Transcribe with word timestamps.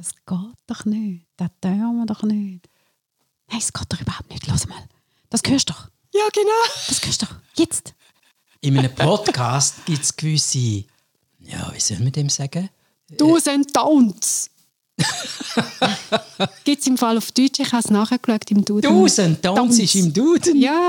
das 0.00 0.12
geht 0.14 0.56
doch 0.66 0.84
nicht. 0.86 1.26
Das 1.36 1.50
tun 1.60 1.98
wir 1.98 2.06
doch 2.06 2.22
nicht. 2.22 2.68
Nein, 3.50 3.58
es 3.58 3.70
geht 3.72 3.86
doch 3.92 4.00
überhaupt 4.00 4.30
nicht. 4.30 4.46
Los 4.46 4.66
mal. 4.66 4.82
Das 5.28 5.42
hörst 5.46 5.68
du 5.68 5.74
doch. 5.74 5.88
Ja, 6.14 6.22
genau. 6.32 6.48
Das 6.88 7.04
hörst 7.04 7.20
du 7.22 7.26
doch. 7.26 7.34
Jetzt. 7.56 7.94
In 8.62 8.78
einem 8.78 8.94
Podcast 8.94 9.84
gibt 9.84 10.02
es 10.02 10.16
gewisse, 10.16 10.84
ja, 11.38 11.70
wie 11.74 11.80
soll 11.80 11.98
man 11.98 12.12
dem 12.12 12.28
sagen? 12.30 12.70
Do's 13.10 13.46
and 13.46 13.66
Don'ts. 13.76 14.48
Gibt 16.64 16.80
es 16.82 16.86
im 16.86 16.96
Fall 16.96 17.16
auf 17.18 17.32
Deutsch? 17.32 17.58
Ich 17.58 17.72
habe 17.72 17.82
es 17.82 17.90
nachgeschaut 17.90 18.50
im 18.50 18.64
Duden. 18.64 18.90
Do's 18.90 19.18
and 19.18 19.44
Don'ts 19.44 19.82
ist 19.82 19.94
im 19.96 20.12
Duden. 20.12 20.56
Ja, 20.56 20.88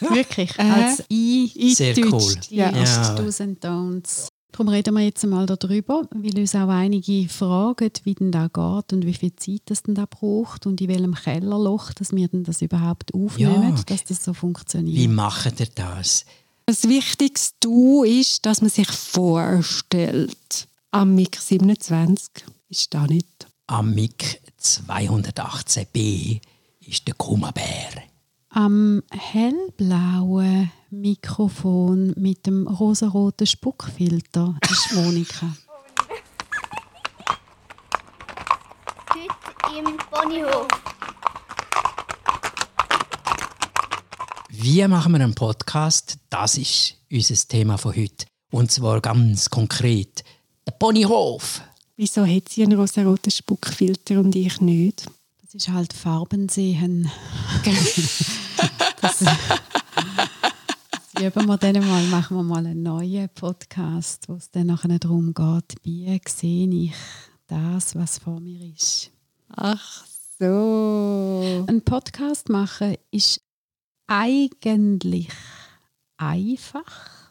Wirklich. 0.00 0.56
Äh, 0.58 0.62
Als 0.62 1.02
I 1.10 1.74
Sehr 1.74 1.88
eingedeutscht. 1.96 2.48
cool. 2.50 2.56
Ja. 2.56 2.70
Ja. 2.70 3.14
Do's 3.14 3.40
and 3.40 3.64
Don'ts. 3.64 4.28
Darum 4.56 4.68
reden 4.72 4.94
wir 4.94 5.02
jetzt 5.02 5.22
mal 5.26 5.44
darüber, 5.44 6.08
weil 6.14 6.38
uns 6.38 6.54
auch 6.54 6.68
einige 6.70 7.28
fragen, 7.28 7.90
wie 8.04 8.14
denn 8.14 8.32
da 8.32 8.46
geht 8.48 8.90
und 8.94 9.04
wie 9.04 9.12
viel 9.12 9.36
Zeit 9.36 9.60
das 9.66 9.82
denn 9.82 9.94
da 9.94 10.06
braucht 10.06 10.64
und 10.64 10.80
in 10.80 10.88
welchem 10.88 11.14
Kellerloch, 11.14 11.92
dass 11.92 12.12
wir 12.16 12.26
denn 12.28 12.42
das 12.42 12.62
überhaupt 12.62 13.12
aufnehmen, 13.12 13.76
Ja. 13.76 13.82
dass 13.84 14.04
das 14.04 14.24
so 14.24 14.32
funktioniert. 14.32 14.96
Wie 14.96 15.08
macht 15.08 15.60
ihr 15.60 15.68
das? 15.74 16.24
Das 16.64 16.88
Wichtigste 16.88 17.54
Du 17.60 18.02
ist, 18.02 18.46
dass 18.46 18.62
man 18.62 18.70
sich 18.70 18.88
vorstellt. 18.90 20.68
Am 20.90 21.14
MIG 21.14 21.36
27 21.36 22.30
ist 22.70 22.94
da 22.94 23.06
nicht. 23.06 23.46
Am 23.66 23.94
MIG 23.94 24.40
218b 24.58 26.40
ist 26.80 27.06
der 27.06 27.14
Kummerbär. 27.14 27.90
Am 28.58 29.02
hellblauen 29.10 30.72
Mikrofon 30.88 32.14
mit 32.16 32.46
dem 32.46 32.66
rosaroten 32.66 33.46
Spuckfilter 33.46 34.58
ist 34.70 34.94
Monika. 34.94 35.54
Heute 39.12 39.78
im 39.78 39.98
Ponyhof. 40.10 40.68
Wie 44.48 44.88
machen 44.88 45.12
wir 45.12 45.20
einen 45.20 45.34
Podcast? 45.34 46.16
Das 46.30 46.56
ist 46.56 46.94
unser 47.12 47.48
Thema 47.48 47.76
von 47.76 47.94
heute. 47.94 48.24
Und 48.52 48.70
zwar 48.72 49.02
ganz 49.02 49.50
konkret. 49.50 50.24
Der 50.66 50.72
Ponyhof. 50.72 51.60
Wieso 51.98 52.24
hat 52.24 52.48
sie 52.48 52.62
einen 52.62 52.78
rosaroten 52.78 53.30
Spuckfilter 53.30 54.18
und 54.18 54.34
ich 54.34 54.62
nicht? 54.62 55.06
Das 55.46 55.54
ist 55.54 55.68
halt 55.68 55.92
Farbensehen. 55.92 57.08
das, 59.00 59.22
das 59.22 59.22
üben 61.22 61.46
wir 61.46 61.56
dann 61.56 61.86
mal, 61.86 62.02
machen 62.08 62.36
wir 62.36 62.42
mal 62.42 62.66
einen 62.66 62.82
neuen 62.82 63.28
Podcast, 63.28 64.28
wo 64.28 64.34
es 64.34 64.50
dann 64.50 64.66
nachher 64.66 64.98
darum 64.98 65.32
geht, 65.32 65.76
wie 65.84 66.20
sehe 66.26 66.68
ich 66.68 66.92
das, 67.46 67.94
was 67.94 68.18
vor 68.18 68.40
mir 68.40 68.74
ist. 68.74 69.12
Ach 69.50 70.04
so. 70.40 71.64
Ein 71.68 71.80
Podcast 71.82 72.48
machen 72.48 72.96
ist 73.12 73.40
eigentlich 74.08 75.28
einfach, 76.16 77.30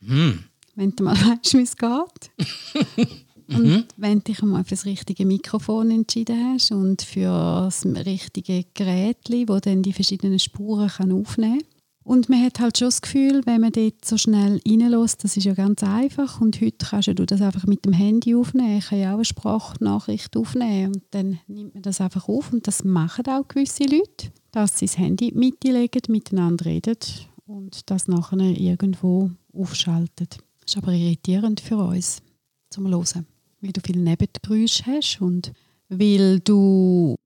Hm. 0.00 0.44
wenn 0.74 0.94
du 0.94 1.04
mal 1.04 1.16
weißt, 1.16 1.54
wie 1.54 1.62
es 1.62 1.74
geht. 1.78 3.23
Und 3.48 3.86
wenn 3.96 4.18
du 4.18 4.24
dich 4.24 4.42
mal 4.42 4.64
für 4.64 4.70
das 4.70 4.86
richtige 4.86 5.26
Mikrofon 5.26 5.90
entschieden 5.90 6.52
hast 6.52 6.72
und 6.72 7.02
für 7.02 7.28
das 7.64 7.84
richtige 7.84 8.64
Gerät, 8.74 9.18
wo 9.46 9.58
dann 9.58 9.82
die 9.82 9.92
verschiedenen 9.92 10.38
Spuren 10.38 10.88
kann 10.88 11.12
aufnehmen 11.12 11.60
kann. 11.60 11.68
Und 12.04 12.28
man 12.28 12.42
hat 12.42 12.60
halt 12.60 12.76
schon 12.76 12.88
das 12.88 13.00
Gefühl, 13.00 13.40
wenn 13.46 13.62
man 13.62 13.72
dort 13.72 14.04
so 14.04 14.18
schnell 14.18 14.60
reinlässt, 14.66 15.24
das 15.24 15.38
ist 15.38 15.44
ja 15.44 15.54
ganz 15.54 15.82
einfach. 15.82 16.38
Und 16.40 16.60
heute 16.60 16.86
kannst 16.86 17.08
du 17.08 17.14
das 17.14 17.40
einfach 17.40 17.66
mit 17.66 17.86
dem 17.86 17.94
Handy 17.94 18.34
aufnehmen. 18.34 18.76
Ich 18.76 18.88
kann 18.88 19.00
ja 19.00 19.12
auch 19.12 19.16
eine 19.16 19.24
Sprachnachricht 19.24 20.36
aufnehmen. 20.36 20.94
Und 20.94 21.02
dann 21.12 21.38
nimmt 21.46 21.72
man 21.72 21.82
das 21.82 22.02
einfach 22.02 22.28
auf. 22.28 22.52
Und 22.52 22.66
das 22.66 22.84
machen 22.84 23.26
auch 23.28 23.48
gewisse 23.48 23.84
Leute, 23.84 24.30
dass 24.52 24.78
sie 24.78 24.86
das 24.86 24.98
Handy 24.98 25.28
in 25.28 25.34
die 25.34 25.46
Mitte 25.46 25.72
legen, 25.72 26.02
miteinander 26.08 26.66
reden 26.66 26.98
und 27.46 27.90
das 27.90 28.06
nachher 28.06 28.38
irgendwo 28.38 29.30
aufschalten. 29.54 30.28
Das 30.28 30.74
ist 30.74 30.76
aber 30.76 30.92
irritierend 30.92 31.60
für 31.60 31.78
uns 31.78 32.20
zum 32.68 32.86
Hören, 32.86 33.26
weil 33.64 33.72
du 33.72 33.80
viele 33.80 34.00
Nebengeräusche 34.00 34.84
hast 34.86 35.20
und 35.20 35.52
weil 35.88 36.40
du 36.40 37.16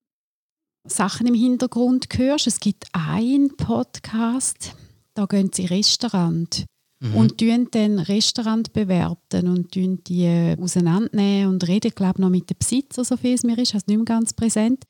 Sachen 0.86 1.26
im 1.26 1.34
Hintergrund 1.34 2.06
hörst. 2.16 2.46
Es 2.46 2.60
gibt 2.60 2.86
einen 2.92 3.56
Podcast, 3.56 4.74
da 5.14 5.26
gehen 5.26 5.50
sie 5.52 5.66
Restaurant 5.66 6.64
und 7.14 7.38
tun 7.38 7.68
dann 7.70 7.98
Restaurant 8.00 8.72
bewerten 8.72 9.48
und 9.48 9.72
tun 9.72 10.02
die 10.04 10.24
äh, 10.24 10.56
auseinandernehmen 10.60 11.52
und 11.52 11.68
reden, 11.68 11.92
glaube 11.94 12.20
noch 12.20 12.30
mit 12.30 12.50
dem 12.50 12.56
Besitzer, 12.58 13.04
so 13.04 13.16
viel 13.16 13.34
es 13.34 13.44
mir 13.44 13.56
ist, 13.58 13.74
also 13.74 13.84
nicht 13.86 13.98
mehr 13.98 14.04
ganz 14.04 14.32
präsent. 14.32 14.82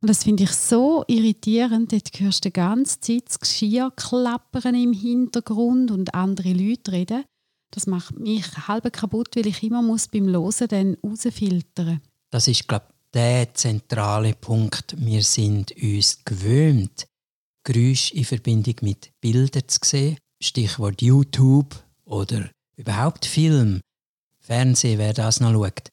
Und 0.00 0.08
das 0.08 0.24
finde 0.24 0.42
ich 0.42 0.50
so 0.50 1.04
irritierend. 1.06 1.92
Dort 1.92 2.10
hörst 2.18 2.44
du 2.44 2.48
die 2.48 2.54
ganze 2.54 2.98
Zeit 2.98 3.28
das 3.28 3.38
Geschirr 3.38 3.92
klappern 3.94 4.74
im 4.74 4.92
Hintergrund 4.92 5.92
und 5.92 6.14
andere 6.14 6.52
Leute 6.52 6.90
reden. 6.90 7.24
Das 7.72 7.86
macht 7.86 8.18
mich 8.20 8.44
halb 8.68 8.92
kaputt, 8.92 9.34
weil 9.34 9.46
ich 9.46 9.62
immer 9.62 9.82
muss 9.82 10.06
beim 10.06 10.28
Hören 10.28 10.68
dann 10.68 10.96
rausfiltern 11.02 12.00
Das 12.30 12.46
ist, 12.46 12.68
glaube 12.68 12.84
ich, 12.88 12.94
der 13.14 13.54
zentrale 13.54 14.34
Punkt. 14.34 14.94
Wir 14.98 15.22
sind 15.22 15.72
uns 15.82 16.22
gewöhnt, 16.24 17.06
Geräusche 17.64 18.14
in 18.14 18.24
Verbindung 18.24 18.76
mit 18.82 19.10
Bildern 19.20 19.68
zu 19.68 19.78
sehen. 19.82 20.18
Stichwort 20.40 21.00
YouTube 21.00 21.82
oder 22.04 22.50
überhaupt 22.76 23.24
Film, 23.24 23.80
Fernsehen, 24.40 24.98
wer 24.98 25.14
das 25.14 25.40
noch 25.40 25.52
schaut. 25.52 25.88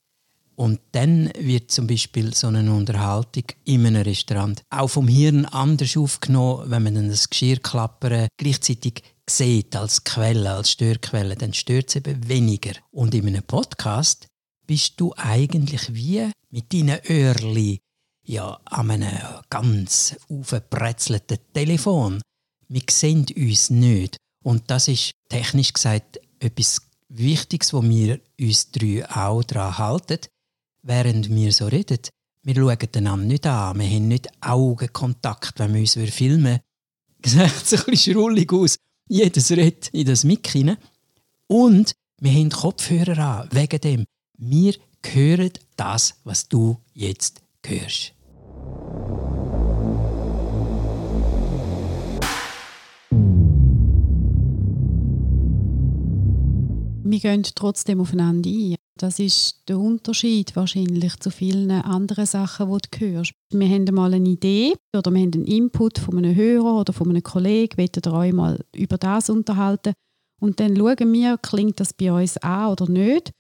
Und 0.56 0.81
dann 0.91 1.31
wird 1.40 1.72
zum 1.72 1.88
Beispiel 1.88 2.34
so 2.34 2.47
eine 2.47 2.73
Unterhaltung 2.73 3.46
in 3.63 3.85
einem 3.85 4.01
Restaurant 4.01 4.61
auch 4.69 4.90
vom 4.90 5.07
Hirn 5.07 5.46
anders 5.46 5.96
aufgenommen, 5.96 6.69
wenn 6.69 6.84
man 6.84 6.96
dann 6.96 7.07
das 7.07 7.29
Geschirrklappern 7.29 8.28
gleichzeitig 8.35 9.03
sieht 9.29 9.75
als 9.75 10.03
Quelle, 10.03 10.51
als 10.51 10.72
Störquelle, 10.72 11.35
dann 11.35 11.53
stört 11.53 11.90
es 11.90 11.95
eben 11.95 12.28
weniger. 12.28 12.73
Und 12.91 13.13
in 13.16 13.28
einem 13.28 13.44
Podcast 13.44 14.28
bist 14.67 14.94
du 14.97 15.13
eigentlich 15.16 15.94
wie 15.94 16.29
mit 16.50 16.73
deinen 16.73 17.00
Öhrli 17.07 17.79
ja 18.23 18.59
an 18.66 18.91
einem 18.91 19.17
ganz 19.50 20.16
aufgebrezelten 20.29 21.40
Telefon. 21.53 22.22
Wir 22.67 22.84
sehen 22.90 23.25
uns 23.35 23.69
nicht. 23.69 24.17
Und 24.44 24.69
das 24.69 24.88
ist 24.88 25.12
technisch 25.29 25.73
gesagt 25.73 26.19
etwas 26.40 26.81
Wichtiges, 27.09 27.73
wo 27.73 27.81
wir 27.84 28.19
uns 28.40 28.72
drei 28.72 29.09
auch 29.09 29.44
daran 29.44 29.78
halten, 29.78 30.19
während 30.84 31.29
wir 31.29 31.51
so 31.51 31.67
reden. 31.67 32.00
Wir 32.44 32.56
schauen 32.56 32.78
einander 32.96 33.25
nicht 33.25 33.47
an, 33.47 33.79
wir 33.79 33.88
haben 33.88 34.07
nicht 34.07 34.29
Augenkontakt, 34.41 35.59
wenn 35.59 35.73
wir 35.73 35.81
uns 35.81 35.94
filmen. 36.13 36.59
Es 37.22 37.34
sieht 37.34 37.66
so 37.66 37.75
ein 37.75 37.84
bisschen 37.85 38.13
schrullig 38.13 38.53
aus. 38.53 38.78
Jedes 39.12 39.50
redet 39.50 39.90
in 39.90 40.06
das 40.06 40.24
Mic 40.24 40.50
hinein. 40.52 40.78
Und 41.47 41.94
wir 42.22 42.31
haben 42.31 42.52
Kopfhörer 42.52 43.18
an, 43.18 43.50
wegen 43.52 43.81
dem. 43.81 44.06
Wir 44.38 44.75
hören 45.03 45.52
das, 45.75 46.14
was 46.24 46.47
du 46.47 46.78
jetzt 46.94 47.42
hörst. 47.66 48.14
Wir 57.12 57.20
gehen 57.20 57.44
trotzdem 57.56 58.02
aufeinander 58.02 58.50
ein. 58.50 58.75
Das 58.97 59.20
ist 59.20 59.64
der 59.68 59.80
Unterschied 59.80 60.56
wahrscheinlich 60.56 61.18
zu 61.20 61.31
vielen 61.31 61.72
anderen 61.72 62.25
Sachen, 62.25 62.70
die 62.70 63.00
du 63.00 63.00
hörst. 63.00 63.31
Wir 63.52 63.70
haben 63.70 63.86
mal 63.96 64.14
eine 64.14 64.30
Idee 64.30 64.74
oder 64.96 65.09
wir 65.12 65.22
haben 65.22 65.31
einen 65.34 65.46
Input 65.46 66.00
von 66.00 66.18
einem 66.18 66.36
Hörer 66.36 66.81
oder 66.81 66.92
von 66.92 67.09
einem 67.09 67.24
Kollegen, 67.24 67.78
wollen 67.78 68.16
euch 68.16 68.34
mal 68.34 68.66
über 68.75 68.97
das 68.97 69.30
unterhalten. 69.30 69.94
Und 70.42 70.59
dann 70.59 70.75
schauen 70.75 71.14
wir, 71.14 71.38
klingt 71.38 71.80
das 71.80 71.94
bei 71.94 72.12
uns 72.12 72.38
an 72.38 72.72
oder 72.72 72.90
nicht. 72.90 73.31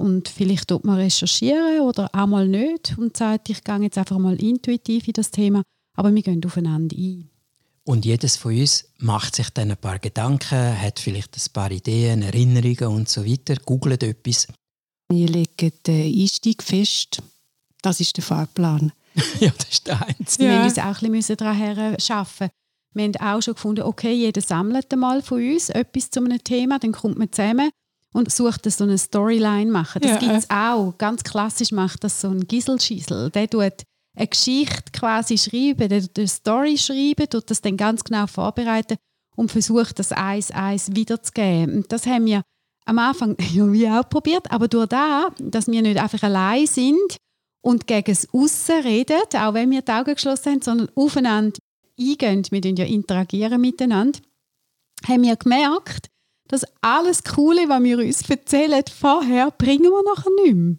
Und 0.00 0.28
vielleicht 0.28 0.68
tut 0.68 0.84
man 0.84 0.98
recherchieren 0.98 1.80
oder 1.80 2.08
auch 2.12 2.26
mal 2.26 2.48
nicht 2.48 2.96
und 2.98 3.16
sagt, 3.16 3.50
ich 3.50 3.62
gehe 3.62 3.82
jetzt 3.82 3.98
einfach 3.98 4.18
mal 4.18 4.40
intuitiv 4.40 5.06
in 5.06 5.12
das 5.14 5.30
Thema. 5.30 5.62
Aber 5.96 6.14
wir 6.14 6.22
gehen 6.22 6.44
aufeinander 6.44 6.96
ein. 6.96 7.31
Und 7.84 8.04
jedes 8.04 8.36
von 8.36 8.56
uns 8.56 8.84
macht 8.98 9.34
sich 9.34 9.50
dann 9.50 9.70
ein 9.72 9.76
paar 9.76 9.98
Gedanken, 9.98 10.80
hat 10.80 11.00
vielleicht 11.00 11.36
ein 11.36 11.52
paar 11.52 11.70
Ideen, 11.70 12.22
Erinnerungen 12.22 12.96
und 12.96 13.08
so 13.08 13.26
weiter, 13.26 13.56
googelt 13.56 14.02
etwas. 14.04 14.46
Wir 15.10 15.26
legen 15.28 15.72
den 15.86 16.20
Einstieg 16.20 16.62
fest. 16.62 17.20
Das 17.82 17.98
ist 17.98 18.16
der 18.16 18.24
Fahrplan. 18.24 18.92
ja, 19.40 19.52
das 19.58 19.68
ist 19.68 19.86
der 19.88 20.00
einzige. 20.06 20.44
Wir 20.44 20.52
Ja. 20.54 20.62
müssen 20.64 20.78
uns 20.80 20.96
auch 20.98 21.02
ein 21.02 21.12
bisschen 21.12 21.36
daran 21.36 21.60
arbeiten. 22.08 22.50
Wir 22.94 23.04
haben 23.04 23.16
auch 23.16 23.42
schon 23.42 23.54
gefunden, 23.54 23.82
okay, 23.82 24.12
jeder 24.12 24.40
sammelt 24.40 24.92
einmal 24.92 25.22
von 25.22 25.38
uns 25.42 25.68
etwas 25.70 26.10
zu 26.10 26.20
einem 26.20 26.42
Thema, 26.44 26.78
dann 26.78 26.92
kommt 26.92 27.18
man 27.18 27.32
zusammen 27.32 27.70
und 28.12 28.30
sucht 28.30 28.70
so 28.70 28.84
eine 28.84 28.98
Storyline 28.98 29.70
machen. 29.70 30.02
Das 30.02 30.10
Ja. 30.12 30.18
gibt 30.18 30.32
es 30.32 30.50
auch. 30.50 30.94
Ganz 30.98 31.24
klassisch 31.24 31.72
macht 31.72 32.04
das 32.04 32.20
so 32.20 32.28
ein 32.28 32.46
Giselschissel. 32.46 33.30
Der 33.30 33.48
tut 33.50 33.72
eine 34.14 34.26
Geschichte 34.26 34.92
quasi 34.92 35.38
schreiben, 35.38 35.90
eine 35.90 36.28
Story 36.28 36.76
schreiben, 36.76 37.28
tut 37.28 37.50
das 37.50 37.60
dann 37.60 37.76
ganz 37.76 38.04
genau 38.04 38.26
vorbereiten 38.26 38.96
und 39.36 39.50
versucht, 39.50 39.98
das 39.98 40.12
eins 40.12 40.50
eins 40.50 40.94
wiederzugeben. 40.94 41.76
Und 41.76 41.92
das 41.92 42.06
haben 42.06 42.26
wir 42.26 42.42
am 42.84 42.98
Anfang 42.98 43.36
ja, 43.52 43.70
wie 43.72 43.88
auch 43.88 44.08
probiert, 44.08 44.50
aber 44.50 44.68
durch 44.68 44.88
das, 44.88 45.32
dass 45.38 45.66
wir 45.68 45.82
nicht 45.82 46.00
einfach 46.00 46.22
allein 46.22 46.66
sind 46.66 47.16
und 47.62 47.86
gegen 47.86 48.12
das 48.12 48.28
Aussen 48.32 48.82
reden, 48.82 49.20
auch 49.36 49.54
wenn 49.54 49.70
wir 49.70 49.82
die 49.82 49.92
Augen 49.92 50.14
geschlossen 50.14 50.52
haben, 50.52 50.62
sondern 50.62 50.88
aufeinander 50.94 51.58
eingehen, 51.98 52.46
wir 52.50 52.60
ja 52.60 52.84
interagieren 52.84 53.60
miteinander, 53.60 54.18
haben 55.06 55.22
wir 55.22 55.36
gemerkt, 55.36 56.08
dass 56.48 56.66
alles 56.82 57.24
Coole, 57.24 57.68
was 57.68 57.82
wir 57.82 57.98
uns 57.98 58.28
erzählen, 58.28 58.82
vorher 58.92 59.50
bringen 59.52 59.84
wir 59.84 60.02
nachher 60.04 60.30
nicht 60.44 60.54
mehr. 60.54 60.76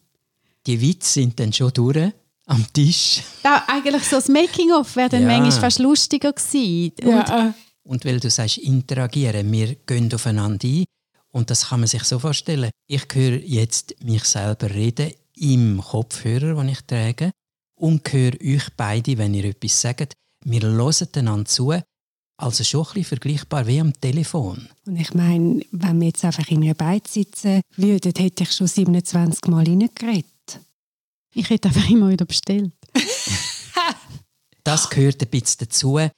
Die 0.68 0.81
Witze 0.81 1.13
sind 1.13 1.39
dann 1.39 1.51
schon 1.51 1.71
durch 1.74 2.13
am 2.45 2.66
Tisch. 2.74 3.22
Da, 3.42 3.63
eigentlich 3.68 4.04
so 4.04 4.18
das 4.18 4.28
Making-of 4.30 4.95
wäre 4.95 5.10
dann 5.10 5.22
Ja. 5.24 5.28
manchmal 5.28 5.51
fast 5.62 5.80
lustiger 5.80 6.34
gewesen. 6.34 6.92
Und 7.04 7.10
Ja, 7.30 7.54
Und 7.86 8.06
weil 8.06 8.19
du 8.19 8.30
sagst, 8.30 8.57
interagieren, 8.60 9.51
wir 9.51 9.75
gehen 9.75 10.13
aufeinander 10.13 10.68
ein. 10.68 10.86
Und 11.31 11.50
das 11.50 11.68
kann 11.69 11.80
man 11.81 11.88
sich 11.88 12.04
so 12.04 12.19
vorstellen. 12.19 12.69
Ich 12.88 13.06
höre 13.13 13.40
jetzt 13.42 13.95
mich 14.04 14.24
selber 14.24 14.69
reden 14.69 15.12
im 15.36 15.81
Kopfhörer, 15.81 16.56
den 16.56 16.69
ich 16.69 16.81
trage, 16.81 17.31
und 17.75 18.07
höre 18.13 18.34
euch 18.42 18.68
beide, 18.78 19.18
wenn 19.18 19.34
ihr 19.34 19.45
etwas 19.45 19.81
sagt. 19.81 20.13
Wir 20.45 20.62
hören 20.62 21.07
einander 21.16 21.45
zu. 21.45 21.74
Also 22.38 22.63
schon 22.63 22.81
ein 22.81 22.86
bisschen 22.94 23.06
vergleichbar 23.06 23.68
wie 23.68 23.80
am 23.80 23.94
Telefon. 24.00 24.68
Und 24.86 24.95
ich 24.98 25.13
meine, 25.13 25.62
wenn 25.72 26.00
wir 26.00 26.07
jetzt 26.07 26.24
einfach 26.25 26.48
in 26.50 26.63
einer 26.63 26.74
Beiz 26.74 27.13
sitzen 27.13 27.62
würden, 27.75 28.13
hätte 28.18 28.44
ich 28.44 28.51
schon 28.51 28.68
27 28.68 29.48
Mal 29.48 29.66
reingeredet. 29.66 30.25
Ich 31.33 31.50
hätte 31.50 31.69
einfach 31.69 31.89
immer 31.89 32.09
wieder 32.09 32.25
bestellt. 32.25 32.71
Das 34.65 34.89
gehört 34.89 35.21
ein 35.21 35.27
bisschen 35.27 35.57
dazu. 35.59 35.97
Eine 35.97 36.12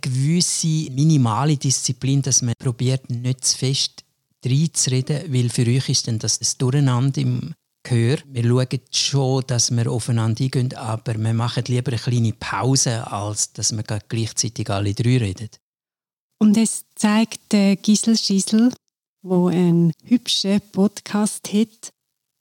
gewisse 0.00 0.90
minimale 0.90 1.56
Disziplin, 1.56 2.20
dass 2.20 2.42
man 2.42 2.52
probiert, 2.58 3.08
nicht 3.08 3.46
zu 3.46 3.56
fest 3.56 4.04
reinzureden, 4.44 5.32
weil 5.32 5.48
für 5.48 5.66
euch 5.66 5.88
ist 5.88 6.06
dann 6.06 6.18
das 6.18 6.38
ein 6.40 6.58
Durcheinander 6.58 7.20
im 7.20 7.54
Gehör. 7.82 8.18
Wir 8.26 8.44
schauen 8.44 8.80
schon, 8.90 9.44
dass 9.46 9.70
wir 9.70 9.90
aufeinander 9.90 10.44
eingehen, 10.44 10.74
aber 10.74 11.14
wir 11.14 11.34
machen 11.34 11.64
lieber 11.66 11.92
eine 11.92 12.00
kleine 12.00 12.32
Pause, 12.32 13.10
als 13.10 13.52
dass 13.52 13.72
wir 13.72 13.82
gleichzeitig 13.82 14.70
alle 14.70 14.94
drei 14.94 15.18
reden. 15.18 15.48
Und 16.38 16.56
es 16.56 16.84
zeigt 16.94 17.52
der 17.52 17.76
Gisel 17.76 18.16
Schissel, 18.18 18.72
wo 19.22 19.48
einen 19.48 19.92
hübschen 20.04 20.60
Podcast 20.72 21.52
hat, 21.52 21.92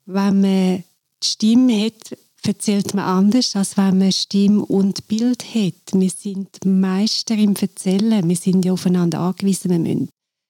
wenn 0.06 0.42
man 0.42 0.84
die 1.24 1.28
Stimme 1.28 1.86
hat, 1.86 2.18
erzählt 2.44 2.94
man 2.94 3.06
anders, 3.06 3.56
als 3.56 3.78
wenn 3.78 4.00
man 4.00 4.12
Stimme 4.12 4.66
und 4.66 5.08
Bild 5.08 5.44
hat. 5.54 5.94
Wir 5.94 6.10
sind 6.10 6.66
Meister 6.66 7.36
im 7.36 7.56
Erzählen. 7.56 8.28
Wir 8.28 8.36
sind 8.36 8.66
ja 8.66 8.74
aufeinander 8.74 9.20
angewiesen. 9.20 9.72
Wir 9.72 9.80
müssen 9.80 10.10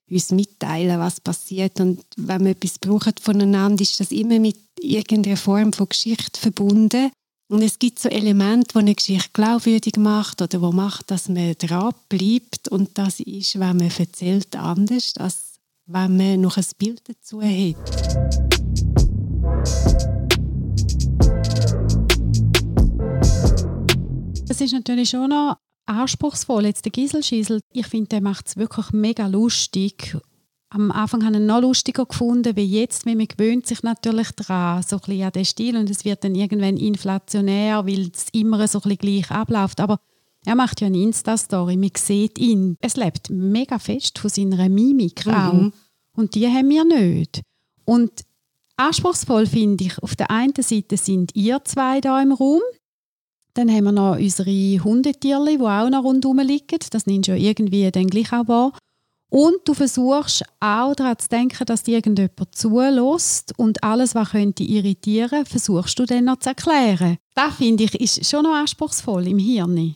uns 0.09 0.31
mitteilen, 0.31 0.99
was 0.99 1.19
passiert. 1.19 1.79
Und 1.79 2.01
wenn 2.17 2.45
wir 2.45 2.51
etwas 2.51 2.79
brauchen 2.79 3.13
voneinander, 3.21 3.81
ist 3.81 3.99
das 3.99 4.11
immer 4.11 4.39
mit 4.39 4.57
irgendeiner 4.79 5.37
Form 5.37 5.73
von 5.73 5.89
Geschichte 5.89 6.39
verbunden. 6.39 7.11
Und 7.49 7.61
es 7.61 7.79
gibt 7.79 7.99
so 7.99 8.07
Elemente, 8.07 8.73
die 8.73 8.79
eine 8.79 8.95
Geschichte 8.95 9.29
glaubwürdig 9.33 9.97
macht 9.97 10.41
oder 10.41 10.61
wo 10.61 10.71
macht, 10.71 11.11
dass 11.11 11.27
man 11.27 11.53
dran 11.57 11.93
bleibt. 12.07 12.69
Und 12.69 12.97
das 12.97 13.19
ist, 13.19 13.59
wenn 13.59 13.77
man 13.77 13.91
erzählt, 13.91 14.55
anders, 14.55 15.15
als 15.17 15.59
wenn 15.85 16.15
man 16.15 16.39
noch 16.39 16.55
ein 16.55 16.65
Bild 16.77 17.01
dazu 17.09 17.41
hat. 17.41 18.40
Ist 24.61 24.73
natürlich 24.73 25.09
schon 25.09 25.29
noch 25.29 25.57
anspruchsvoll. 25.87 26.65
Jetzt 26.65 26.85
der 26.85 26.91
Giselschissel, 26.91 27.61
ich 27.73 27.87
finde, 27.87 28.09
der 28.09 28.21
macht 28.21 28.47
es 28.47 28.57
wirklich 28.57 28.91
mega 28.91 29.27
lustig. 29.27 30.15
Am 30.69 30.91
Anfang 30.91 31.25
habe 31.25 31.35
ich 31.35 31.41
ihn 31.41 31.47
noch 31.47 31.61
lustiger 31.61 32.05
gefunden, 32.05 32.55
wie 32.55 32.79
jetzt, 32.79 33.05
weil 33.05 33.15
man 33.15 33.27
gewöhnt 33.27 33.67
sich 33.67 33.83
natürlich 33.83 34.31
daran, 34.31 34.83
so 34.83 34.97
ein 34.97 34.99
bisschen 35.01 35.23
an 35.23 35.31
den 35.31 35.45
Stil 35.45 35.77
und 35.77 35.89
es 35.89 36.05
wird 36.05 36.23
dann 36.23 36.35
irgendwann 36.35 36.77
inflationär, 36.77 37.85
weil 37.85 38.11
es 38.13 38.27
immer 38.31 38.65
so 38.67 38.77
ein 38.79 38.83
bisschen 38.83 38.97
gleich 38.97 39.31
abläuft. 39.31 39.81
Aber 39.81 39.99
er 40.45 40.55
macht 40.55 40.79
ja 40.79 40.87
eine 40.87 40.97
Insta-Story, 40.97 41.75
man 41.75 41.91
sieht 41.97 42.39
ihn. 42.39 42.77
Es 42.79 42.95
lebt 42.95 43.29
mega 43.29 43.79
fest 43.79 44.19
von 44.19 44.29
seiner 44.29 44.69
Mimik 44.69 45.27
auch. 45.27 45.71
Und 46.15 46.35
die 46.35 46.47
haben 46.47 46.69
wir 46.69 46.85
nicht. 46.85 47.41
Und 47.83 48.11
anspruchsvoll 48.77 49.47
finde 49.47 49.85
ich, 49.85 50.01
auf 50.01 50.15
der 50.15 50.31
einen 50.31 50.53
Seite 50.55 50.97
sind 50.97 51.35
ihr 51.35 51.63
zwei 51.65 51.99
da 51.99 52.21
im 52.21 52.31
Raum, 52.31 52.61
dann 53.53 53.69
haben 53.69 53.83
wir 53.83 53.91
noch 53.91 54.17
unsere 54.17 54.83
Hundetierli, 54.83 55.57
die 55.57 55.63
auch 55.63 55.89
noch 55.89 56.03
rundherum 56.03 56.39
liegen. 56.39 56.79
Das 56.89 57.05
nimmst 57.05 57.27
du 57.27 57.35
ja 57.35 57.37
irgendwie 57.37 57.91
dann 57.91 58.07
gleich 58.07 58.31
auch 58.31 58.47
wahr. 58.47 58.71
Und 59.29 59.59
du 59.65 59.73
versuchst 59.73 60.43
auch 60.59 60.93
daran 60.93 61.17
zu 61.17 61.29
denken, 61.29 61.65
dass 61.65 61.83
dir 61.83 61.95
irgendjemand 61.95 62.53
zulässt 62.53 63.57
und 63.57 63.81
alles, 63.81 64.13
was 64.13 64.31
könnte 64.31 64.63
irritieren, 64.63 65.45
versuchst 65.45 65.97
du 65.99 66.05
dann 66.05 66.25
noch 66.25 66.39
zu 66.39 66.49
erklären. 66.49 67.17
Das 67.33 67.55
finde 67.55 67.85
ich 67.85 67.99
ist 67.99 68.29
schon 68.29 68.43
noch 68.43 68.55
anspruchsvoll 68.55 69.27
im 69.27 69.39
Hirn. 69.39 69.95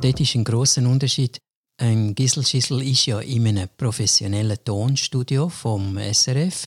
Dort 0.00 0.20
ist 0.20 0.34
ein 0.36 0.44
grosser 0.44 0.88
Unterschied. 0.88 1.38
Ein 1.80 2.14
Gisselschissel 2.14 2.82
ist 2.82 3.06
ja 3.06 3.18
in 3.20 3.48
einem 3.48 3.68
professionellen 3.76 4.58
Tonstudio 4.64 5.48
vom 5.48 5.98
SRF. 5.98 6.64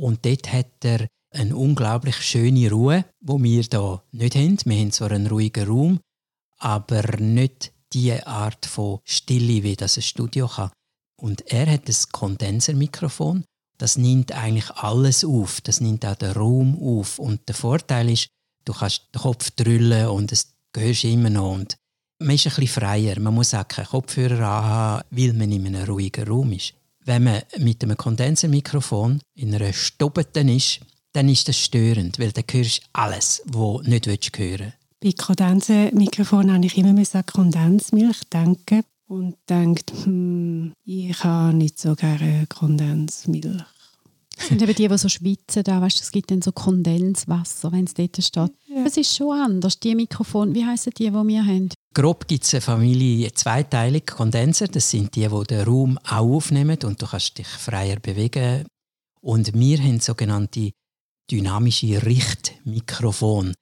Und 0.00 0.24
dort 0.24 0.50
hat 0.50 0.82
er 0.82 1.06
eine 1.30 1.54
unglaublich 1.54 2.16
schöne 2.16 2.70
Ruhe, 2.70 3.04
wo 3.20 3.40
wir 3.42 3.62
da 3.64 4.02
nicht 4.12 4.34
haben. 4.34 4.58
Wir 4.64 4.78
haben 4.78 4.92
zwar 4.92 5.12
einen 5.12 5.26
ruhigen 5.26 5.68
Raum, 5.68 6.00
aber 6.58 7.18
nicht 7.18 7.72
die 7.92 8.12
Art 8.12 8.64
von 8.64 9.00
Stille, 9.04 9.62
wie 9.62 9.76
das 9.76 9.98
ein 9.98 10.02
Studio 10.02 10.48
kann. 10.48 10.70
Und 11.16 11.52
er 11.52 11.70
hat 11.70 11.86
ein 11.88 11.96
Kondensermikrofon. 12.12 13.44
Das 13.76 13.98
nimmt 13.98 14.32
eigentlich 14.32 14.70
alles 14.70 15.24
auf. 15.24 15.60
Das 15.60 15.80
nimmt 15.80 16.06
auch 16.06 16.16
den 16.16 16.32
Raum 16.32 16.78
auf. 16.82 17.18
Und 17.18 17.46
der 17.46 17.54
Vorteil 17.54 18.08
ist, 18.08 18.28
du 18.64 18.72
kannst 18.72 19.06
den 19.14 19.20
Kopf 19.20 19.50
drüllen 19.50 20.08
und 20.08 20.32
es 20.32 20.54
hörst 20.74 21.04
immer 21.04 21.30
noch. 21.30 21.52
Und 21.52 21.76
man 22.18 22.36
ist 22.36 22.46
ein 22.46 22.54
bisschen 22.54 22.68
freier. 22.68 23.20
Man 23.20 23.34
muss 23.34 23.52
auch 23.52 23.68
keinen 23.68 23.86
Kopfhörer 23.86 24.48
anhaben, 24.48 25.08
weil 25.10 25.32
man 25.34 25.52
in 25.52 25.66
einem 25.66 25.84
ruhigen 25.84 26.26
Raum 26.26 26.52
ist. 26.52 26.74
Wenn 27.04 27.24
man 27.24 27.42
mit 27.58 27.82
einem 27.82 27.96
Kondensermikrofon 27.96 29.20
in 29.34 29.54
einer 29.54 29.72
Stubete 29.72 30.40
ist, 30.40 30.80
dann 31.12 31.28
ist 31.28 31.48
das 31.48 31.58
störend, 31.58 32.18
weil 32.18 32.32
dann 32.32 32.44
hörst 32.50 32.78
du 32.78 32.86
alles, 32.92 33.42
was 33.46 33.82
du 33.82 33.90
nicht 33.90 34.06
hören 34.06 34.20
willst. 34.38 34.76
Bei 35.02 35.12
Kondensenmikrofon 35.12 36.52
habe 36.52 36.66
ich 36.66 36.76
immer 36.76 36.90
an 36.90 37.26
Kondensmilch 37.26 38.20
denken 38.30 38.82
und 39.06 39.36
denkt, 39.48 39.92
hm, 40.04 40.74
ich 40.84 41.24
habe 41.24 41.56
nicht 41.56 41.80
so 41.80 41.94
gerne 41.94 42.46
Kondensmilch. 42.48 43.64
Das 44.36 44.48
sind 44.48 44.62
eben 44.62 44.74
die, 44.74 44.88
die 44.88 44.98
so 44.98 45.08
schwitzen. 45.08 45.64
Da, 45.64 45.80
weißt, 45.80 45.98
du, 45.98 46.02
es 46.02 46.12
gibt 46.12 46.30
dann 46.30 46.42
so 46.42 46.52
Kondenswasser, 46.52 47.72
wenn 47.72 47.84
es 47.84 47.94
dort 47.94 48.22
steht. 48.22 48.52
Es 48.86 48.96
ist 48.96 49.16
schon 49.16 49.38
anders. 49.38 49.80
Die 49.80 49.94
Mikrofone, 49.94 50.54
wie 50.54 50.64
heissen 50.64 50.92
die, 50.96 51.04
die 51.04 51.12
wir 51.12 51.46
haben? 51.46 51.70
Grob 51.92 52.28
gibt 52.28 52.44
es 52.44 52.54
eine 52.54 52.60
Familie 52.60 53.32
zweiteilig 53.32 54.06
Kondenser. 54.06 54.68
Das 54.68 54.90
sind 54.90 55.16
die, 55.16 55.26
die 55.26 55.44
den 55.44 55.64
Raum 55.64 55.98
auch 55.98 56.36
aufnehmen 56.36 56.78
und 56.84 57.02
du 57.02 57.06
kannst 57.06 57.38
dich 57.38 57.48
freier 57.48 57.98
bewegen. 57.98 58.64
Und 59.20 59.52
wir 59.58 59.78
haben 59.78 59.98
sogenannte 59.98 60.70
dynamische 61.30 62.04
Richtmikrofon. 62.04 63.54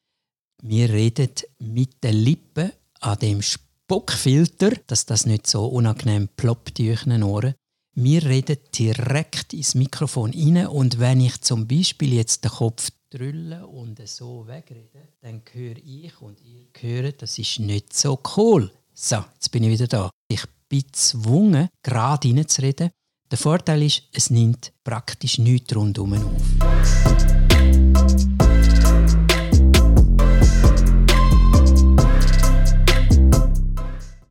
Wir 0.62 0.90
reden 0.90 1.30
mit 1.58 2.04
den 2.04 2.16
Lippen 2.16 2.72
an 3.00 3.18
dem 3.18 3.40
Spuckfilter, 3.40 4.72
dass 4.86 5.06
das 5.06 5.24
nicht 5.24 5.46
so 5.46 5.66
unangenehm 5.66 6.28
ploppt 6.36 6.80
in 6.80 6.90
euren 6.90 7.22
Ohren. 7.22 7.54
Wir 7.94 8.24
reden 8.24 8.58
direkt 8.78 9.54
ins 9.54 9.74
Mikrofon 9.74 10.32
rein 10.32 10.66
und 10.66 10.98
wenn 10.98 11.20
ich 11.20 11.40
zum 11.40 11.66
Beispiel 11.66 12.14
jetzt 12.14 12.44
den 12.44 12.50
Kopf 12.50 12.90
drülle 13.10 13.66
und 13.66 14.06
so 14.06 14.46
wegrede, 14.46 15.08
dann 15.20 15.40
höre 15.52 15.78
ich 15.78 16.20
und 16.20 16.40
ihr 16.42 16.66
hört, 16.78 17.22
das 17.22 17.38
ist 17.38 17.58
nicht 17.58 17.94
so 17.94 18.18
cool. 18.36 18.70
So, 18.92 19.24
jetzt 19.34 19.50
bin 19.50 19.64
ich 19.64 19.70
wieder 19.70 19.86
da. 19.86 20.10
Ich 20.28 20.44
bin 20.68 20.82
gezwungen, 20.82 21.68
gerade 21.82 22.28
reinzureden. 22.28 22.90
Der 23.30 23.38
Vorteil 23.38 23.82
ist, 23.82 24.02
es 24.12 24.30
nimmt 24.30 24.72
praktisch 24.84 25.38
nichts 25.38 25.74
rundherum 25.74 26.14
auf. 26.14 26.42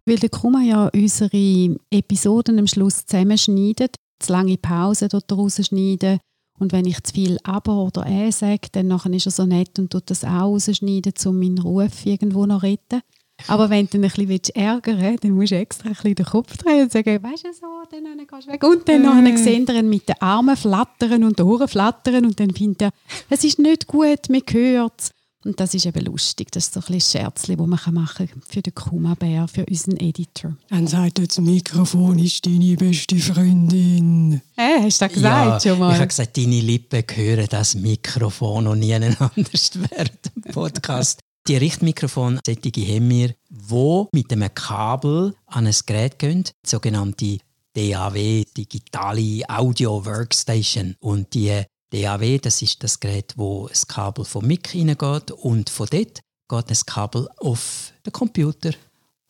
Weil 0.05 0.19
der 0.19 0.29
Kuma 0.29 0.61
ja 0.61 0.89
unsere 0.93 1.75
Episoden 1.91 2.59
am 2.59 2.67
Schluss 2.67 3.05
zusammenschneidet, 3.05 3.95
zu 4.19 4.31
lange 4.31 4.57
Pausen 4.57 5.09
dort 5.09 5.31
rausschneiden 5.31 6.19
und 6.59 6.71
wenn 6.71 6.85
ich 6.85 7.01
zu 7.03 7.13
viel 7.13 7.37
«aber» 7.43 7.77
oder 7.77 8.05
«äh» 8.05 8.31
sage, 8.31 8.67
dann 8.71 8.87
nachher 8.87 9.13
ist 9.13 9.25
er 9.27 9.31
so 9.31 9.45
nett 9.45 9.77
und 9.79 9.91
tut 9.91 10.09
das 10.09 10.23
auch 10.23 10.29
rausschneiden, 10.43 11.13
um 11.25 11.39
meinen 11.39 11.59
Ruf 11.59 12.05
irgendwo 12.05 12.45
noch 12.45 12.61
zu 12.61 12.67
retten. 12.67 13.01
Aber 13.47 13.69
wenn 13.69 13.85
du 13.85 13.97
ihn 13.97 14.03
ein 14.05 14.09
bisschen 14.09 14.55
ärgern 14.55 14.99
willst, 14.99 15.23
dann 15.23 15.31
musst 15.31 15.51
du 15.51 15.57
extra 15.57 15.89
ein 15.89 15.93
bisschen 15.93 16.15
den 16.15 16.25
Kopf 16.25 16.57
drehen 16.57 16.81
und 16.83 16.91
sagen, 16.91 17.21
weißt 17.21 17.45
du 17.45 17.53
so, 17.53 17.67
dann 17.91 18.17
gehst 18.27 18.47
du 18.47 18.51
weg. 18.51 18.63
Und 18.63 18.89
dann 18.89 19.03
nachher 19.03 19.33
Mm. 19.33 19.37
sehen 19.37 19.67
ihn 19.67 19.89
mit 19.89 20.09
den 20.09 20.19
Armen 20.19 20.57
flattern 20.57 21.23
und 21.23 21.37
den 21.37 21.45
Ohren 21.45 21.67
flattern 21.67 22.25
und 22.25 22.39
dann 22.39 22.49
findet 22.49 22.81
er, 22.81 22.89
es 23.29 23.43
ist 23.43 23.59
nicht 23.59 23.85
gut, 23.85 24.29
man 24.29 24.41
hört 24.49 24.93
es. 24.99 25.11
Und 25.47 25.61
das 25.61 25.73
ist 25.73 25.85
eben 25.85 26.03
lustig. 26.03 26.51
Das 26.51 26.65
ist 26.65 26.73
so 26.73 26.81
ein 26.81 26.85
bisschen 26.87 27.21
Scherzli, 27.21 27.55
das 27.55 27.65
man 27.65 27.93
machen 27.93 28.27
kann 28.27 28.29
für 28.49 28.61
den 28.61 28.75
Kuma-Bär, 28.75 29.47
für 29.47 29.65
unseren 29.65 29.95
Editor. 29.95 30.57
Dann 30.67 30.87
sagt 30.87 31.19
er, 31.19 31.27
das 31.27 31.37
Mikrofon 31.39 32.19
ist 32.19 32.45
deine 32.45 32.75
beste 32.75 33.17
Freundin. 33.17 34.41
Hey, 34.57 34.81
hast 34.81 35.01
du 35.01 35.05
das 35.05 35.13
gesagt 35.13 35.63
ja, 35.63 35.71
schon 35.71 35.79
mal? 35.79 35.93
Ich 35.93 35.99
habe 35.99 36.07
gesagt, 36.07 36.35
deine 36.35 36.59
Lippen 36.59 37.01
hören 37.15 37.47
das 37.49 37.75
Mikrofon 37.75 38.67
und 38.67 38.79
niemand 38.79 39.21
anders 39.21 39.71
während 39.73 40.35
dem 40.35 40.51
Podcast. 40.51 41.21
Die 41.47 41.55
Richtmikrofone, 41.55 42.41
solche 42.45 42.93
haben 42.93 43.09
wir, 43.09 43.33
die 43.49 44.05
mit 44.11 44.33
einem 44.33 44.53
Kabel 44.53 45.33
an 45.45 45.65
ein 45.65 45.75
Gerät 45.85 46.19
gehen, 46.19 46.43
die 46.43 46.69
sogenannte 46.69 47.37
DAW, 47.73 48.43
digitale 48.57 49.43
Audio 49.47 50.05
Workstation. 50.05 50.95
Und 50.99 51.33
die 51.33 51.63
DAW, 51.91 52.39
das 52.39 52.61
ist 52.61 52.83
das 52.83 52.99
Gerät, 52.99 53.33
wo 53.37 53.67
das 53.67 53.87
Kabel 53.87 54.25
vom 54.25 54.45
Mic 54.45 54.73
reingeht 54.73 55.31
und 55.31 55.69
von 55.69 55.87
dort 55.89 56.19
geht 56.49 56.69
das 56.69 56.85
Kabel 56.85 57.27
auf 57.37 57.93
den 58.05 58.13
Computer. 58.13 58.71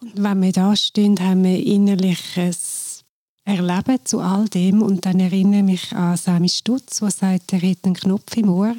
Und 0.02 0.24
wenn 0.24 0.42
wir 0.42 0.52
da 0.52 0.76
stehen, 0.76 1.20
haben 1.20 1.44
wir 1.44 1.64
innerliches 1.64 3.04
Erleben 3.44 4.00
zu 4.04 4.20
all 4.20 4.48
dem 4.50 4.82
und 4.82 5.06
dann 5.06 5.20
erinnere 5.20 5.60
ich 5.60 5.66
mich 5.66 5.94
an 5.94 6.18
Sami 6.18 6.50
Stutz, 6.50 7.00
der 7.00 7.12
sagt, 7.12 7.54
er 7.54 7.62
hat 7.62 7.78
einen 7.84 7.96
Knopf 7.96 8.36
im 8.36 8.50
Ohr, 8.50 8.76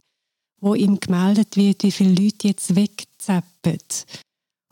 wo 0.60 0.74
ihm 0.74 1.00
gemeldet 1.00 1.56
wird, 1.56 1.82
wie 1.82 1.92
viele 1.92 2.22
Leute 2.22 2.48
jetzt 2.48 2.74
wegzappen. 2.74 3.78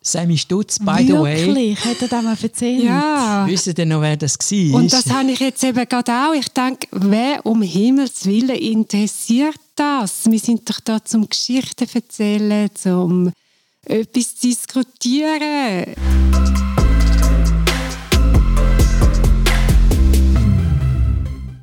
Sammy 0.06 0.38
Stutz, 0.38 0.78
by 0.78 1.04
the 1.04 1.14
way. 1.14 1.46
Wirklich? 1.46 1.84
Hat 1.84 2.00
er 2.00 2.06
das 2.06 2.22
mal 2.22 2.36
erzählt? 2.40 2.84
Ja. 2.84 3.44
Wissen 3.48 3.74
ihr 3.76 3.86
noch, 3.86 4.00
wer 4.00 4.16
das 4.16 4.38
war? 4.38 4.74
Und 4.78 4.92
das 4.92 5.10
habe 5.10 5.32
ich 5.32 5.40
jetzt 5.40 5.64
eben 5.64 5.84
gerade 5.88 6.12
auch. 6.12 6.32
Ich 6.32 6.48
denke, 6.48 6.86
wer 6.92 7.44
um 7.44 7.60
Himmels 7.60 8.24
Willen 8.24 8.54
interessiert 8.54 9.58
das? 9.74 10.30
Wir 10.30 10.38
sind 10.38 10.70
doch 10.70 10.78
da 10.84 11.04
zum 11.04 11.28
Geschichten 11.28 11.88
erzählen, 11.92 12.70
zum 12.72 13.32
etwas 13.84 14.34
diskutieren. 14.36 15.94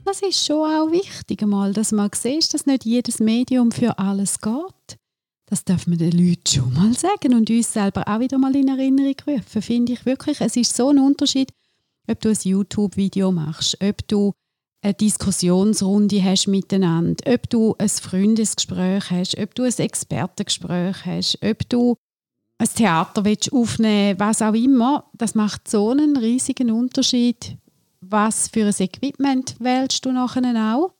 Das 0.03 0.21
ist 0.21 0.45
schon 0.45 0.69
auch 0.69 0.91
wichtig, 0.91 1.41
einmal, 1.41 1.71
dass 1.71 1.93
man 1.93 2.09
sieht, 2.13 2.53
dass 2.53 2.65
nicht 2.65 2.83
jedes 2.83 3.19
Medium 3.19 3.71
für 3.71 3.97
alles 3.97 4.41
geht. 4.41 4.99
Das 5.53 5.65
darf 5.65 5.85
man 5.85 5.99
den 5.99 6.13
Leuten 6.13 6.47
schon 6.47 6.73
mal 6.73 6.93
sagen 6.93 7.35
und 7.35 7.47
uns 7.47 7.73
selber 7.73 8.07
auch 8.07 8.19
wieder 8.19 8.39
mal 8.39 8.55
in 8.55 8.69
Erinnerung 8.69 9.13
rufen. 9.27 9.61
Finde 9.61 9.93
ich 9.93 10.03
wirklich, 10.03 10.41
es 10.41 10.55
ist 10.55 10.75
so 10.75 10.89
ein 10.89 10.97
Unterschied, 10.97 11.51
ob 12.07 12.19
du 12.21 12.29
ein 12.29 12.37
YouTube-Video 12.41 13.31
machst, 13.31 13.77
ob 13.79 14.07
du 14.07 14.33
eine 14.81 14.95
Diskussionsrunde 14.95 16.23
hast 16.23 16.47
miteinander, 16.47 17.31
ob 17.31 17.47
du 17.51 17.75
ein 17.77 17.87
Freundesgespräch 17.87 19.11
hast, 19.11 19.37
ob 19.37 19.53
du 19.53 19.61
ein 19.61 19.77
Expertengespräch 19.77 21.05
hast, 21.05 21.37
ob 21.43 21.69
du 21.69 21.97
ein 22.57 22.69
Theater 22.75 23.23
willst 23.23 23.53
aufnehmen 23.53 24.19
was 24.19 24.41
auch 24.41 24.55
immer. 24.55 25.05
Das 25.13 25.35
macht 25.35 25.69
so 25.69 25.91
einen 25.91 26.17
riesigen 26.17 26.71
Unterschied, 26.71 27.57
was 28.01 28.47
für 28.47 28.65
ein 28.65 28.75
Equipment 28.79 29.55
wählst 29.59 30.03
du 30.03 30.13
nachher 30.13 30.75
auch 30.75 30.95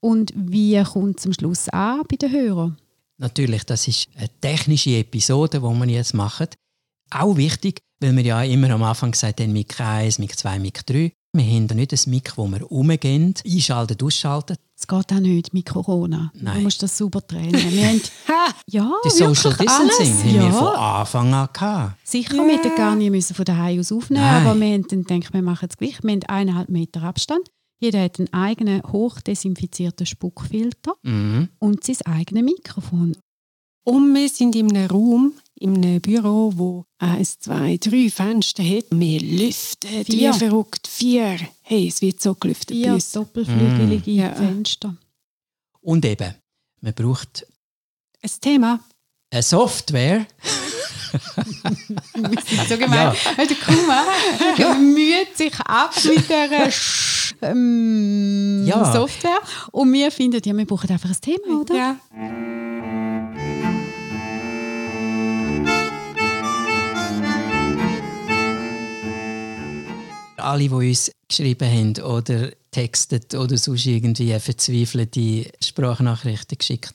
und 0.00 0.34
wie 0.36 0.78
kommt 0.84 1.20
es 1.20 1.24
am 1.24 1.32
Schluss 1.32 1.70
an 1.70 2.02
bei 2.06 2.16
den 2.16 2.32
Hörern. 2.32 2.76
Natürlich, 3.18 3.64
das 3.64 3.88
ist 3.88 4.08
eine 4.16 4.28
technische 4.40 4.90
Episode, 4.96 5.58
die 5.60 5.64
wir 5.64 5.86
jetzt 5.88 6.14
machen. 6.14 6.46
Auch 7.10 7.36
wichtig, 7.36 7.80
weil 8.00 8.14
wir 8.16 8.24
ja 8.24 8.42
immer 8.44 8.70
am 8.70 8.82
Anfang 8.82 9.10
gesagt 9.12 9.40
haben, 9.40 9.52
Mic 9.52 9.80
1, 9.80 10.18
Mic 10.18 10.36
2, 10.36 10.58
Mic 10.58 10.86
3. 10.86 11.12
Wir 11.34 11.44
haben 11.44 11.66
nicht 11.76 11.92
ein 11.92 12.10
Mic, 12.10 12.32
wo 12.36 12.46
wir 12.48 12.70
umgehen, 12.70 13.34
einschalten, 13.44 13.96
ausschalten. 14.02 14.56
Es 14.78 14.86
geht 14.86 15.12
auch 15.12 15.20
nicht 15.20 15.52
mit 15.52 15.66
Corona. 15.66 16.30
Nein. 16.34 16.56
Du 16.58 16.60
musst 16.62 16.82
das 16.82 16.96
sauber 16.96 17.26
trennen. 17.26 17.52
Wir 17.52 17.86
haben, 17.88 18.00
ja, 18.66 18.90
Die 19.04 19.10
Social 19.10 19.52
Distancing 19.54 19.66
alles. 19.98 20.24
haben 20.24 20.34
ja. 20.34 20.42
wir 20.44 20.52
von 20.52 20.76
Anfang 20.76 21.34
an 21.34 21.48
gehabt. 21.52 21.94
Sicher, 22.04 22.34
Ja. 22.36 22.44
wir 22.46 22.56
hätten 22.56 22.76
gar 22.76 22.94
nicht 22.94 23.10
müssen 23.10 23.34
von 23.34 23.44
daheim 23.44 23.80
aus 23.80 23.90
aufnehmen 23.92 24.22
Nein. 24.24 24.46
aber 24.46 24.58
wir 24.60 24.72
haben 24.72 24.86
dann 24.88 25.04
gedacht, 25.04 25.34
wir 25.34 25.42
machen 25.42 25.68
es 25.70 25.76
gleich. 25.76 26.02
Wir 26.02 26.12
haben 26.12 26.22
eineinhalb 26.28 26.68
Meter 26.68 27.02
Abstand. 27.02 27.48
Jeder 27.80 28.02
hat 28.02 28.18
einen 28.18 28.32
eigenen 28.32 28.82
hochdesinfizierten 28.82 30.06
Spuckfilter 30.06 30.94
Mhm. 31.02 31.48
und 31.58 31.84
sein 31.84 32.00
eigenes 32.06 32.42
Mikrofon. 32.44 33.16
Und 33.84 34.14
wir 34.14 34.28
sind 34.28 34.54
in 34.56 34.74
einem 34.76 34.90
Raum, 34.90 35.32
in 35.54 35.76
einem 35.76 36.00
Büro, 36.00 36.52
wo 36.56 36.84
eins, 36.98 37.38
zwei, 37.38 37.78
drei 37.78 38.10
Fenster 38.10 38.62
hat. 38.62 38.84
Wir 38.90 39.20
lüften 39.20 40.04
Vier. 40.04 40.34
wie 40.34 40.38
verrückt. 40.38 40.86
Vier. 40.86 41.38
Hey, 41.62 41.88
es 41.88 42.02
wird 42.02 42.20
so 42.20 42.34
gelüftet 42.34 42.76
Vier 42.76 42.98
doppelflügelige 43.14 44.10
Ja. 44.10 44.34
Fenster. 44.34 44.96
Und 45.80 46.04
eben, 46.04 46.34
man 46.80 46.92
braucht 46.94 47.46
Ein 48.20 48.30
Thema. 48.40 48.80
eine 49.30 49.42
Software. 49.42 50.26
So 52.68 52.76
gemein. 52.76 53.12
Ja. 53.36 53.44
Der 53.44 53.56
Kuma 53.56 54.04
müht 54.78 55.36
sich 55.36 55.54
ab 55.60 55.92
mit 56.04 56.28
der 56.28 56.70
Sch- 56.70 57.34
ähm, 57.42 58.64
Ja. 58.66 58.92
Software 58.92 59.38
und 59.72 59.92
wir 59.92 60.10
finden, 60.10 60.40
ja, 60.44 60.56
wir 60.56 60.66
brauchen 60.66 60.90
einfach 60.90 61.10
ein 61.10 61.20
Thema, 61.20 61.60
oder? 61.60 61.74
Ja. 61.74 61.96
Alle, 70.36 70.62
die 70.64 70.70
uns 70.70 71.10
geschrieben 71.28 71.68
haben 71.68 72.04
oder 72.04 72.50
textet 72.70 73.34
oder 73.34 73.56
sonst 73.58 73.86
irgendwie 73.86 74.38
verzweifelte 74.38 75.50
Sprachnachrichten 75.62 76.58
geschickt. 76.58 76.94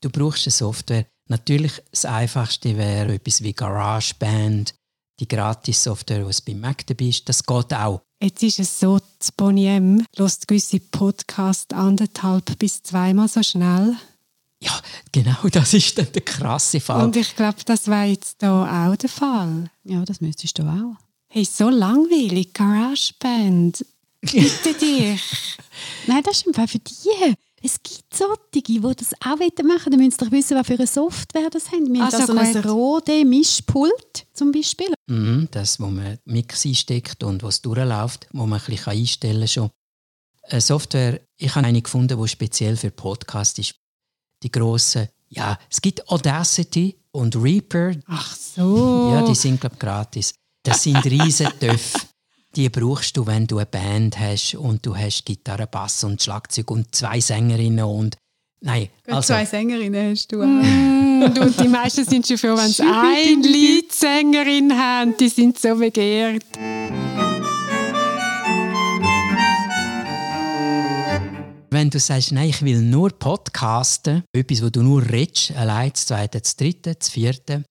Du 0.00 0.10
brauchst 0.10 0.46
eine 0.46 0.52
Software. 0.52 1.06
Natürlich 1.28 1.72
das 1.90 2.04
Einfachste 2.04 2.76
wäre 2.76 3.14
etwas 3.14 3.42
wie 3.42 3.52
GarageBand, 3.52 4.74
die 5.20 5.28
Gratis-Software, 5.28 6.24
die 6.24 6.30
es 6.30 6.40
bei 6.40 6.54
Mac 6.54 6.86
dabei 6.86 7.06
ist. 7.06 7.28
Das 7.28 7.44
geht 7.44 7.74
auch. 7.74 8.00
Jetzt 8.20 8.42
ist 8.42 8.58
es 8.58 8.80
so, 8.80 8.98
das 9.18 9.30
Boniem 9.30 10.04
lässt 10.16 10.48
gewisse 10.48 10.80
Podcasts 10.80 11.72
anderthalb 11.72 12.58
bis 12.58 12.82
zweimal 12.82 13.28
so 13.28 13.42
schnell. 13.42 13.96
Ja, 14.60 14.72
genau, 15.12 15.36
das 15.52 15.74
ist 15.74 15.96
dann 15.98 16.10
der 16.12 16.22
krasse 16.22 16.80
Fall. 16.80 17.04
Und 17.04 17.16
ich 17.16 17.36
glaube, 17.36 17.58
das 17.64 17.86
war 17.88 18.04
jetzt 18.04 18.42
da 18.42 18.88
auch 18.88 18.96
der 18.96 19.08
Fall. 19.08 19.70
Ja, 19.84 20.04
das 20.04 20.20
müsstest 20.20 20.58
du 20.58 20.62
auch. 20.64 20.96
Hey, 21.28 21.44
so 21.44 21.68
langweilig, 21.68 22.54
GarageBand. 22.54 23.84
Bitte 24.20 24.74
dich. 24.74 25.22
Nein, 26.06 26.22
das 26.24 26.42
ist 26.42 26.54
Fall 26.54 26.66
für 26.66 26.78
die. 26.78 27.36
Es 27.62 27.82
gibt 27.82 28.14
solche, 28.14 28.38
die 28.54 28.80
das 28.80 29.12
auch 29.20 29.36
machen 29.36 29.38
wollen. 29.38 29.80
Dann 29.90 29.98
müssen 30.00 30.10
sie 30.12 30.24
doch 30.24 30.30
wissen, 30.32 30.56
was 30.56 30.66
für 30.66 30.74
eine 30.74 30.86
Software 30.86 31.50
das 31.50 31.70
haben. 31.72 31.92
Wir 31.92 32.00
haben 32.04 32.14
Also 32.14 32.18
da 32.18 32.26
so 32.26 32.58
ein. 32.58 32.64
Rode-Mischpult 32.64 34.26
zum 34.32 34.52
Beispiel. 34.52 34.92
Mhm, 35.08 35.48
das, 35.50 35.80
wo 35.80 35.86
man 35.86 36.18
Mix 36.24 36.64
einsteckt 36.64 37.22
und 37.24 37.42
was 37.42 37.60
durchläuft, 37.62 38.28
wo 38.32 38.46
man 38.46 38.60
ein 38.60 38.66
bisschen 38.66 38.92
einstellen 38.92 39.40
kann 39.40 39.48
schon. 39.48 39.70
Eine 40.44 40.60
Software, 40.60 41.20
ich 41.36 41.54
habe 41.54 41.66
eine 41.66 41.82
gefunden, 41.82 42.20
die 42.20 42.28
speziell 42.28 42.76
für 42.76 42.90
Podcast 42.90 43.58
ist. 43.58 43.74
Die 44.42 44.50
grossen, 44.50 45.08
ja, 45.28 45.58
es 45.70 45.80
gibt 45.80 46.08
Audacity 46.08 46.96
und 47.10 47.36
Reaper, 47.36 47.92
Ach 48.06 48.34
so. 48.36 49.10
ja, 49.12 49.26
die 49.26 49.34
sind 49.34 49.60
glaube 49.60 49.76
gratis. 49.76 50.32
Das 50.62 50.82
sind 50.82 51.04
riesen 51.04 51.48
Töpfe. 51.58 51.98
Die 52.56 52.68
brauchst 52.70 53.16
du, 53.16 53.26
wenn 53.26 53.46
du 53.46 53.58
eine 53.58 53.66
Band 53.66 54.18
hast 54.18 54.54
und 54.54 54.84
du 54.84 54.96
hast 54.96 55.24
Gitarre, 55.26 55.66
Bass 55.66 56.02
und 56.04 56.22
Schlagzeug 56.22 56.70
und 56.70 56.94
zwei 56.94 57.20
Sängerinnen 57.20 57.84
und 57.84 58.16
nein, 58.60 58.88
also 59.06 59.34
Sängerinnen 59.44 60.12
hast 60.12 60.32
du 60.32 60.44
Mm, 61.18 61.34
du, 61.34 61.50
die 61.50 61.68
meisten 61.68 62.04
sind 62.04 62.26
schon 62.26 62.38
froh, 62.38 62.56
wenn 62.56 62.70
sie 62.70 62.82
eine 62.82 63.46
Leadsängerin 63.46 64.72
haben. 64.72 65.16
Die 65.16 65.28
sind 65.28 65.58
so 65.58 65.74
begehrt. 65.76 66.44
Wenn 71.70 71.90
du 71.90 72.00
sagst, 72.00 72.32
nein, 72.32 72.48
ich 72.48 72.62
will 72.62 72.80
nur 72.80 73.10
podcasten, 73.10 74.24
etwas, 74.32 74.62
wo 74.62 74.70
du 74.70 74.82
nur 74.82 75.02
redest, 75.06 75.52
allein, 75.52 75.90
das 75.92 76.06
zweite, 76.06 76.40
das 76.40 76.56
dritte, 76.56 76.94
das 76.94 77.10
vierte, 77.10 77.64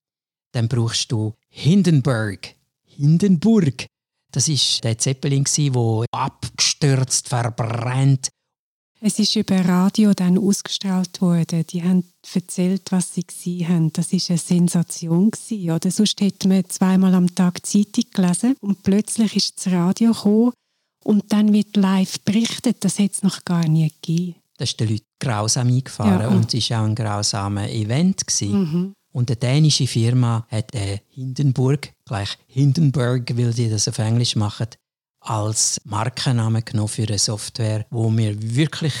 dann 0.52 0.68
brauchst 0.68 1.10
du 1.10 1.34
Hindenburg. 1.48 2.54
Hindenburg. 2.84 3.86
Das 4.32 4.48
ist 4.48 4.84
der 4.84 4.98
Zeppelin, 4.98 5.44
der 5.44 6.04
abgestürzt, 6.12 7.28
verbrennt. 7.28 8.28
Es 9.00 9.18
ist 9.20 9.36
über 9.36 9.60
Radio 9.64 10.12
dann 10.12 10.36
ausgestrahlt 10.38 11.20
worden. 11.20 11.64
Die 11.68 11.82
haben 11.82 12.04
erzählt, 12.34 12.90
was 12.90 13.14
sie 13.14 13.24
gesehen 13.24 13.68
haben. 13.68 13.92
Das 13.92 14.12
ist 14.12 14.28
eine 14.28 14.38
Sensation 14.38 15.30
gewesen, 15.30 15.70
oder? 15.70 15.90
Sonst 15.90 16.20
hätte 16.20 16.48
man 16.48 16.64
zweimal 16.68 17.14
am 17.14 17.32
Tag 17.32 17.64
Zeitung 17.64 18.04
gelesen 18.12 18.56
und 18.60 18.82
plötzlich 18.82 19.36
ist 19.36 19.64
das 19.64 19.72
Radio 19.72 20.12
gekommen 20.12 20.52
und 21.04 21.32
dann 21.32 21.52
wird 21.52 21.76
live 21.76 22.18
berichtet. 22.24 22.78
Das 22.84 22.98
hätte 22.98 23.14
es 23.14 23.22
noch 23.22 23.44
gar 23.44 23.68
nie 23.68 23.88
gegeben. 23.88 24.34
Das 24.56 24.70
ist 24.70 24.80
den 24.80 24.88
Leuten 24.88 25.04
grausam 25.20 25.68
eingefahren 25.68 26.20
Ja. 26.20 26.28
und 26.28 26.52
es 26.52 26.68
war 26.70 26.80
auch 26.82 26.86
ein 26.86 26.94
grausamer 26.96 27.68
Event. 27.70 28.26
Gewesen. 28.26 28.52
Mhm. 28.58 28.92
Und 29.12 29.30
eine 29.30 29.36
dänische 29.36 29.86
Firma 29.86 30.46
hat 30.50 30.74
äh, 30.74 31.00
Hindenburg, 31.08 31.92
gleich 32.04 32.38
Hindenburg, 32.46 33.36
weil 33.36 33.52
die 33.52 33.68
das 33.68 33.88
auf 33.88 33.98
Englisch 33.98 34.36
machen, 34.36 34.68
als 35.20 35.80
Markennamen 35.84 36.64
genommen 36.64 36.88
für 36.88 37.06
eine 37.06 37.18
Software, 37.18 37.86
wo 37.90 38.10
wir 38.10 38.36
wirklich 38.54 38.94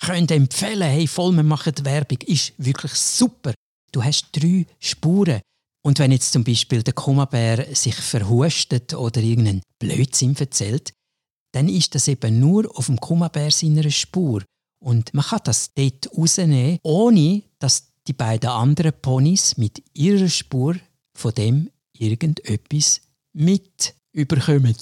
können 0.00 0.28
empfehlen 0.28 0.88
hey, 0.88 1.06
voll, 1.06 1.32
wir 1.32 1.42
machen 1.42 1.74
Werbung, 1.82 2.18
ist 2.26 2.54
wirklich 2.56 2.92
super. 2.92 3.54
Du 3.92 4.02
hast 4.02 4.28
drei 4.32 4.66
Spuren. 4.78 5.40
Und 5.82 5.98
wenn 5.98 6.12
jetzt 6.12 6.32
zum 6.32 6.44
Beispiel 6.44 6.82
der 6.82 6.94
Kummerbär 6.94 7.74
sich 7.74 7.94
verhustet 7.94 8.94
oder 8.94 9.20
irgendeinen 9.20 9.62
Blödsinn 9.78 10.36
erzählt, 10.36 10.92
dann 11.52 11.68
ist 11.68 11.94
das 11.94 12.08
eben 12.08 12.38
nur 12.38 12.70
auf 12.76 12.86
dem 12.86 13.00
Kummerbär 13.00 13.50
seiner 13.50 13.90
Spur. 13.90 14.42
Und 14.78 15.12
man 15.14 15.24
kann 15.24 15.40
das 15.44 15.72
dort 15.74 16.08
rausnehmen, 16.16 16.78
ohne 16.82 17.42
dass 17.58 17.89
die 18.10 18.14
beiden 18.14 18.50
anderen 18.50 18.92
Ponys 19.00 19.56
mit 19.56 19.84
ihrer 19.94 20.28
Spur 20.28 20.74
von 21.14 21.32
dem 21.32 21.70
irgendetwas 21.96 23.02
mit 23.32 23.94
überkommen. 24.12 24.74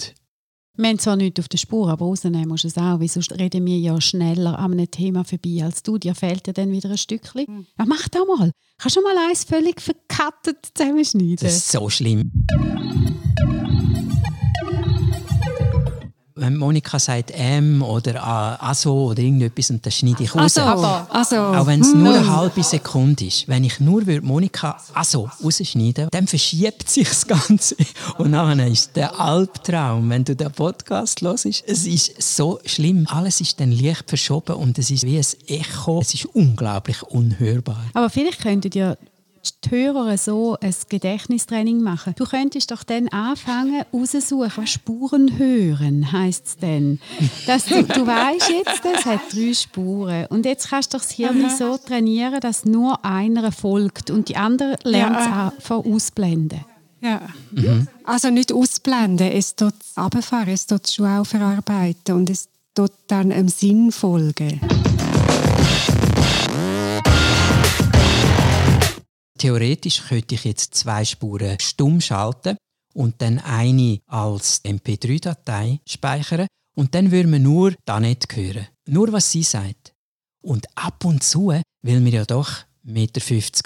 Wir 0.76 0.88
haben 0.88 0.98
zwar 0.98 1.16
nichts 1.16 1.38
auf 1.38 1.48
der 1.48 1.58
Spur, 1.58 1.90
aber 1.90 2.06
rausnehmen 2.06 2.48
musst 2.48 2.64
du 2.64 2.68
es 2.68 2.78
auch, 2.78 3.00
weil 3.00 3.08
sonst 3.08 3.38
reden 3.38 3.66
wir 3.66 3.76
ja 3.76 4.00
schneller 4.00 4.58
an 4.58 4.72
einem 4.72 4.90
Thema 4.90 5.24
vorbei 5.24 5.62
als 5.62 5.82
du. 5.82 5.98
Dir 5.98 6.14
fehlt 6.14 6.46
ja 6.46 6.54
dann 6.54 6.72
wieder 6.72 6.88
ein 6.88 6.96
Stückchen. 6.96 7.44
Mhm. 7.46 7.66
Ja, 7.78 7.84
mach 7.84 8.08
das 8.08 8.22
mal. 8.26 8.50
Kannst 8.78 8.96
du 8.96 9.02
mal 9.02 9.28
eins 9.28 9.44
völlig 9.44 9.78
verkattet 9.82 10.70
zusammenschneiden? 10.74 11.36
Das 11.36 11.56
ist 11.56 11.70
so 11.70 11.90
schlimm. 11.90 12.32
Wenn 16.40 16.56
Monika 16.56 16.98
sagt 16.98 17.30
«M» 17.32 17.82
oder 17.82 18.62
«aso» 18.62 19.06
oder 19.06 19.22
irgendetwas 19.22 19.70
und 19.70 19.84
das 19.84 19.94
schneide 19.94 20.24
ich 20.24 20.34
raus. 20.34 20.56
Also, 20.56 20.86
also. 21.10 21.36
Auch 21.36 21.66
wenn 21.66 21.80
es 21.80 21.94
nur 21.94 22.14
eine 22.14 22.36
halbe 22.36 22.62
Sekunde 22.62 23.26
ist. 23.26 23.48
Wenn 23.48 23.64
ich 23.64 23.80
nur 23.80 24.02
«Monika 24.22 24.78
«aso» 24.94 25.28
rausschneiden 25.42 26.08
dann 26.10 26.26
verschiebt 26.26 26.88
sich 26.88 27.08
das 27.08 27.26
Ganze. 27.26 27.76
Und 28.18 28.32
dann 28.32 28.58
ist 28.60 28.96
der 28.96 29.18
Albtraum, 29.18 30.10
wenn 30.10 30.24
du 30.24 30.34
den 30.34 30.50
Podcast 30.50 31.20
hörst. 31.22 31.46
Es 31.46 31.86
ist 31.86 32.20
so 32.20 32.60
schlimm. 32.64 33.06
Alles 33.08 33.40
ist 33.40 33.60
dann 33.60 33.72
leicht 33.72 34.08
verschoben 34.08 34.56
und 34.56 34.78
es 34.78 34.90
ist 34.90 35.04
wie 35.04 35.18
ein 35.18 35.24
Echo. 35.46 36.00
Es 36.00 36.14
ist 36.14 36.26
unglaublich 36.26 37.02
unhörbar. 37.02 37.84
Aber 37.94 38.10
vielleicht 38.10 38.40
könntet 38.40 38.74
ihr 38.74 38.96
die 39.64 39.70
Hörer 39.70 40.16
so 40.18 40.56
ein 40.60 40.74
Gedächtnistraining 40.88 41.82
machen. 41.82 42.14
Du 42.16 42.24
könntest 42.24 42.70
doch 42.70 42.82
dann 42.82 43.08
anfangen, 43.08 43.84
raussuchen, 43.92 44.52
was 44.56 44.70
Spuren 44.70 45.38
hören, 45.38 46.12
heisst 46.12 46.46
es 46.46 46.56
dann. 46.56 47.00
Dass 47.46 47.66
du, 47.66 47.82
du 47.82 48.06
weißt 48.06 48.50
jetzt, 48.50 48.84
es 48.84 49.04
hat 49.04 49.20
drei 49.32 49.54
Spuren. 49.54 50.26
Und 50.26 50.46
jetzt 50.46 50.70
kannst 50.70 50.94
du 50.94 50.98
das 50.98 51.10
Hirn 51.10 51.44
Aha. 51.44 51.56
so 51.56 51.76
trainieren, 51.76 52.40
dass 52.40 52.64
nur 52.64 53.04
einer 53.04 53.52
folgt 53.52 54.10
und 54.10 54.28
die 54.28 54.36
andere 54.36 54.76
lernt 54.84 55.18
es 55.18 55.26
ja. 55.26 55.52
von 55.58 55.92
ausblenden. 55.92 56.64
Ja. 57.00 57.20
Mhm. 57.52 57.86
Also 58.04 58.30
nicht 58.30 58.52
ausblenden, 58.52 59.30
es 59.30 59.54
tut 59.54 59.74
runterfahren, 59.96 60.52
es 60.52 60.66
tut 60.66 60.90
schon 60.90 61.06
auch 61.06 61.24
verarbeiten 61.24 62.14
und 62.14 62.30
es 62.30 62.48
tut 62.74 62.92
dann 63.06 63.32
einem 63.32 63.48
Sinn 63.48 63.92
folgen. 63.92 64.60
Theoretisch 69.38 70.02
könnte 70.08 70.34
ich 70.34 70.44
jetzt 70.44 70.74
zwei 70.74 71.04
Spuren 71.04 71.58
stumm 71.60 72.00
schalten 72.00 72.56
und 72.92 73.22
dann 73.22 73.38
eine 73.38 74.00
als 74.06 74.64
MP3-Datei 74.64 75.80
speichern 75.88 76.48
und 76.76 76.94
dann 76.94 77.10
würden 77.12 77.32
wir 77.32 77.38
nur 77.38 77.74
da 77.84 78.00
nicht 78.00 78.34
hören. 78.34 78.66
Nur 78.88 79.12
was 79.12 79.30
sie 79.30 79.44
sagt. 79.44 79.92
Und 80.42 80.66
ab 80.76 81.04
und 81.04 81.22
zu, 81.22 81.48
weil 81.48 82.04
wir 82.04 82.12
ja 82.12 82.24
doch 82.24 82.50
1,50 82.86 82.92
Meter 82.92 83.20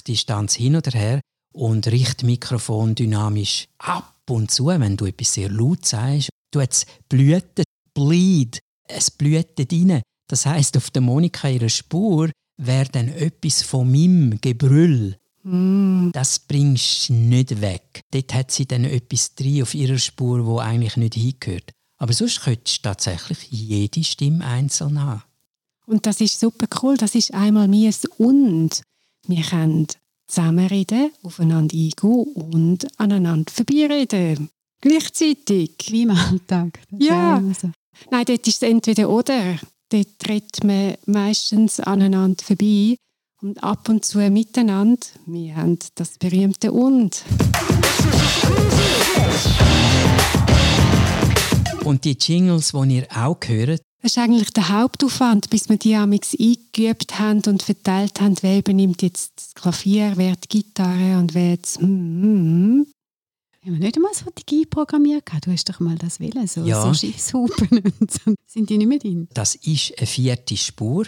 Distanz 0.07 0.55
hin 0.55 0.76
oder 0.76 0.91
her 0.93 1.21
und 1.55 1.87
Richtmikrofon 1.87 2.95
dynamisch 2.95 3.69
ab 3.79 4.14
und 4.29 4.50
zu, 4.50 4.67
wenn 4.67 4.97
du 4.97 5.07
etwas 5.07 5.35
sehr 5.35 5.50
laut 5.50 5.87
sagst, 5.87 6.29
du 6.52 6.61
es 6.61 6.87
blüht, 7.09 7.62
bleed, 7.95 8.59
es 8.88 9.11
blüht 9.11 9.59
rein. 9.59 10.02
Das 10.29 10.47
heißt, 10.47 10.76
auf 10.76 10.91
der 10.91 11.02
Monika 11.02 11.49
ihrer 11.49 11.69
Spur 11.69 12.31
wäre 12.59 12.88
dann 12.91 13.09
etwas 13.09 13.62
von 13.62 13.91
meinem 13.91 14.41
Gebrüll 14.41 15.17
Mm. 15.45 16.11
Das 16.13 16.39
bringst 16.39 17.09
du 17.09 17.15
nicht 17.15 17.61
weg. 17.61 18.03
Dort 18.11 18.35
hat 18.35 18.51
sie 18.51 18.67
dann 18.67 18.85
etwas 18.85 19.35
drin 19.35 19.63
auf 19.63 19.75
ihrer 19.75 19.99
Spur, 19.99 20.47
wo 20.47 20.59
eigentlich 20.59 20.97
nicht 20.97 21.15
hingehört. 21.15 21.73
Aber 21.99 22.13
sonst 22.13 22.43
könntest 22.43 22.79
du 22.79 22.83
tatsächlich 22.83 23.49
jede 23.51 24.03
Stimme 24.05 24.45
einzeln 24.45 25.01
haben. 25.01 25.23
Und 25.87 26.07
das 26.07 26.21
ist 26.21 26.41
super 26.41 26.67
cool. 26.83 26.97
Das 26.97 27.15
ist 27.15 27.35
einmal 27.35 27.69
mir 27.69 27.93
Und. 28.19 28.83
Wir 29.27 29.43
können 29.43 29.87
zusammenreden, 30.26 31.13
aufeinander 31.23 31.76
eingehen 31.76 32.25
und 32.35 32.87
aneinander 32.99 33.52
vorbeireden. 33.52 34.49
Gleichzeitig. 34.81 35.73
Wie 35.91 36.02
im 36.02 36.11
Alltag. 36.11 36.81
Ja. 36.99 37.41
So. 37.61 37.71
Nein, 38.11 38.25
dort 38.26 38.47
ist 38.47 38.63
es 38.63 38.69
entweder 38.69 39.09
oder. 39.09 39.59
Dort 39.91 40.28
redet 40.28 40.65
man 40.65 40.95
meistens 41.07 41.78
aneinander 41.78 42.43
vorbei 42.43 42.97
und 43.43 43.63
ab 43.63 43.89
und 43.89 44.05
zu 44.05 44.19
miteinander. 44.31 45.07
Wir 45.26 45.57
haben 45.57 45.78
das 45.97 46.19
berühmte 46.19 46.73
Und. 46.73 47.25
Und 51.85 52.05
die 52.05 52.17
Jingles, 52.19 52.73
die 52.73 52.97
ihr 52.97 53.07
auch 53.15 53.39
hört, 53.47 53.81
das 54.02 54.13
ist 54.13 54.19
eigentlich 54.19 54.52
der 54.52 54.69
Hauptaufwand, 54.69 55.49
bis 55.50 55.69
wir 55.69 55.76
die 55.76 55.95
amix 55.95 56.35
eingeübt 56.35 57.21
haben 57.21 57.41
und 57.47 57.63
verteilt 57.63 58.21
haben, 58.21 58.35
wer 58.41 58.59
übernimmt 58.59 59.00
jetzt 59.02 59.33
das 59.37 59.55
Klavier, 59.55 60.15
wer 60.17 60.35
die 60.35 60.49
Gitarre 60.49 61.19
und 61.19 61.35
wer 61.35 61.50
jetzt 61.50 61.81
hm, 61.81 61.87
hm, 61.87 62.23
hm. 62.23 62.87
Haben 63.65 63.75
wir 63.75 63.78
nicht 63.78 63.97
einmal 63.97 64.13
Strategie 64.13 64.67
programmiert? 64.67 65.23
Du 65.45 65.52
hast 65.52 65.69
doch 65.69 65.78
mal 65.78 65.95
das 65.95 66.19
Willen, 66.19 66.49
so, 66.49 66.65
ja. 66.65 66.83
so 66.83 66.93
Schiffshupen 66.93 67.93
und 68.00 68.11
so. 68.11 68.35
Sind 68.45 68.71
die 68.71 68.78
nicht 68.78 68.89
mehr 68.89 68.99
drin? 68.99 69.28
Das 69.35 69.55
ist 69.55 69.97
eine 69.97 70.07
vierte 70.09 70.57
Spur. 70.57 71.07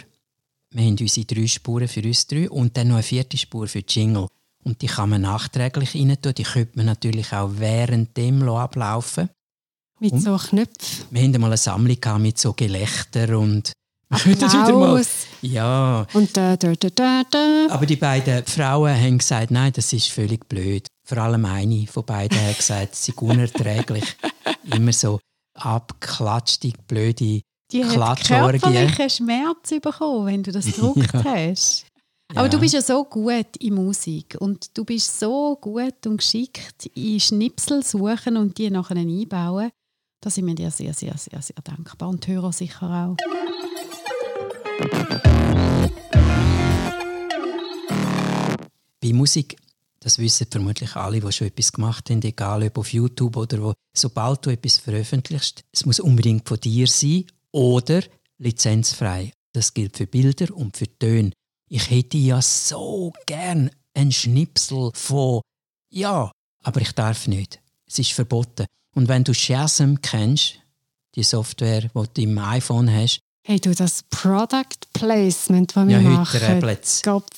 Wir 0.75 0.83
haben 0.83 0.97
unsere 0.99 1.25
drei 1.25 1.47
Spuren 1.47 1.87
für 1.87 2.03
uns 2.03 2.27
drei 2.27 2.49
und 2.49 2.75
dann 2.75 2.89
noch 2.89 2.95
eine 2.95 3.03
vierte 3.03 3.37
Spur 3.37 3.65
für 3.67 3.81
Jingle. 3.87 4.27
Und 4.65 4.81
die 4.81 4.87
kann 4.87 5.09
man 5.09 5.21
nachträglich 5.21 5.95
rein 5.95 6.17
tun. 6.21 6.33
Die 6.33 6.43
könnte 6.43 6.75
man 6.75 6.87
natürlich 6.87 7.31
auch 7.31 7.49
während 7.55 8.17
dem 8.17 8.43
ablaufen. 8.49 9.29
Mit 10.01 10.11
und 10.11 10.19
so 10.19 10.35
Knöpfen. 10.35 11.05
Wir 11.11 11.23
hatten 11.23 11.39
mal 11.39 11.47
eine 11.47 11.57
Sammlung 11.57 11.97
mit 12.21 12.37
so 12.37 12.51
Gelächter 12.51 13.39
und 13.39 13.71
Applaus. 14.09 15.27
Ja. 15.41 16.05
Und 16.11 16.35
da, 16.35 16.57
da, 16.57 16.73
da, 16.75 16.89
da, 16.89 17.23
da. 17.31 17.67
Aber 17.69 17.85
die 17.85 17.95
beiden 17.95 18.45
Frauen 18.45 18.99
haben 18.99 19.17
gesagt, 19.19 19.51
nein, 19.51 19.71
das 19.73 19.93
ist 19.93 20.09
völlig 20.09 20.49
blöd. 20.49 20.87
Vor 21.05 21.19
allem 21.19 21.45
eine 21.45 21.87
von 21.87 22.05
beiden 22.05 22.37
hat 22.37 22.57
gesagt, 22.57 22.95
sie 22.95 23.13
ist 23.13 23.21
unerträglich. 23.21 24.17
Immer 24.75 24.91
so 24.91 25.21
abklatschte, 25.53 26.73
blöde 26.85 27.41
die 27.71 27.83
hat 27.83 28.23
körperlichen 28.25 29.09
Schmerz 29.09 29.69
bekommen, 29.81 30.27
wenn 30.27 30.43
du 30.43 30.51
das 30.51 30.65
gedruckt 30.73 31.13
ja. 31.13 31.23
hast. 31.23 31.85
Aber 32.31 32.43
ja. 32.43 32.49
du 32.49 32.59
bist 32.59 32.73
ja 32.73 32.81
so 32.81 33.03
gut 33.05 33.55
in 33.59 33.75
Musik 33.75 34.35
und 34.39 34.77
du 34.77 34.83
bist 34.83 35.19
so 35.19 35.57
gut 35.61 36.05
und 36.05 36.17
geschickt 36.17 36.87
in 36.95 37.19
Schnipsel 37.19 37.83
suchen 37.83 38.37
und 38.37 38.57
die 38.57 38.69
nachher 38.69 38.97
einbauen. 38.97 39.69
Da 40.21 40.29
sind 40.29 40.47
wir 40.47 40.55
dir 40.55 40.71
sehr, 40.71 40.93
sehr, 40.93 41.15
sehr, 41.17 41.41
sehr 41.41 41.55
dankbar 41.63 42.09
und 42.09 42.27
Hörer 42.27 42.51
sicher 42.51 42.89
auch. 42.89 43.17
Bei 49.01 49.13
Musik, 49.13 49.55
das 49.99 50.17
wissen 50.17 50.47
vermutlich 50.49 50.95
alle, 50.95 51.19
die 51.19 51.31
schon 51.31 51.47
etwas 51.47 51.71
gemacht 51.71 52.09
haben, 52.09 52.23
egal 52.23 52.63
ob 52.63 52.79
auf 52.79 52.91
YouTube 52.91 53.37
oder 53.37 53.61
wo, 53.61 53.73
sobald 53.95 54.43
du 54.45 54.49
etwas 54.49 54.79
veröffentlichst, 54.79 55.63
es 55.71 55.85
muss 55.85 55.99
unbedingt 55.99 56.47
von 56.47 56.59
dir 56.59 56.87
sein 56.87 57.25
oder 57.55 58.03
lizenzfrei. 58.37 59.31
Das 59.53 59.73
gilt 59.73 59.95
für 59.95 60.07
Bilder 60.07 60.53
und 60.53 60.75
für 60.75 60.87
Töne. 60.99 61.31
Ich 61.69 61.89
hätte 61.89 62.17
ja 62.17 62.41
so 62.41 63.13
gern 63.25 63.71
einen 63.93 64.11
Schnipsel 64.11 64.91
von 64.93 65.41
ja, 65.89 66.31
aber 66.63 66.81
ich 66.81 66.91
darf 66.91 67.27
nicht. 67.27 67.61
Es 67.87 67.99
ist 67.99 68.11
verboten. 68.11 68.65
Und 68.93 69.07
wenn 69.07 69.23
du 69.23 69.33
Shazam 69.33 70.01
kennst, 70.01 70.59
die 71.15 71.23
Software, 71.23 71.83
die 71.83 72.13
du 72.13 72.21
im 72.21 72.37
iPhone 72.37 72.93
hast, 72.93 73.19
Hey, 73.47 73.59
du, 73.59 73.75
das 73.75 74.01
Product 74.09 74.91
Placement, 74.91 75.75
das 75.75 75.87
wir 75.87 76.01
ja, 76.01 76.09
machen, 76.09 76.39
Gott 77.03 77.29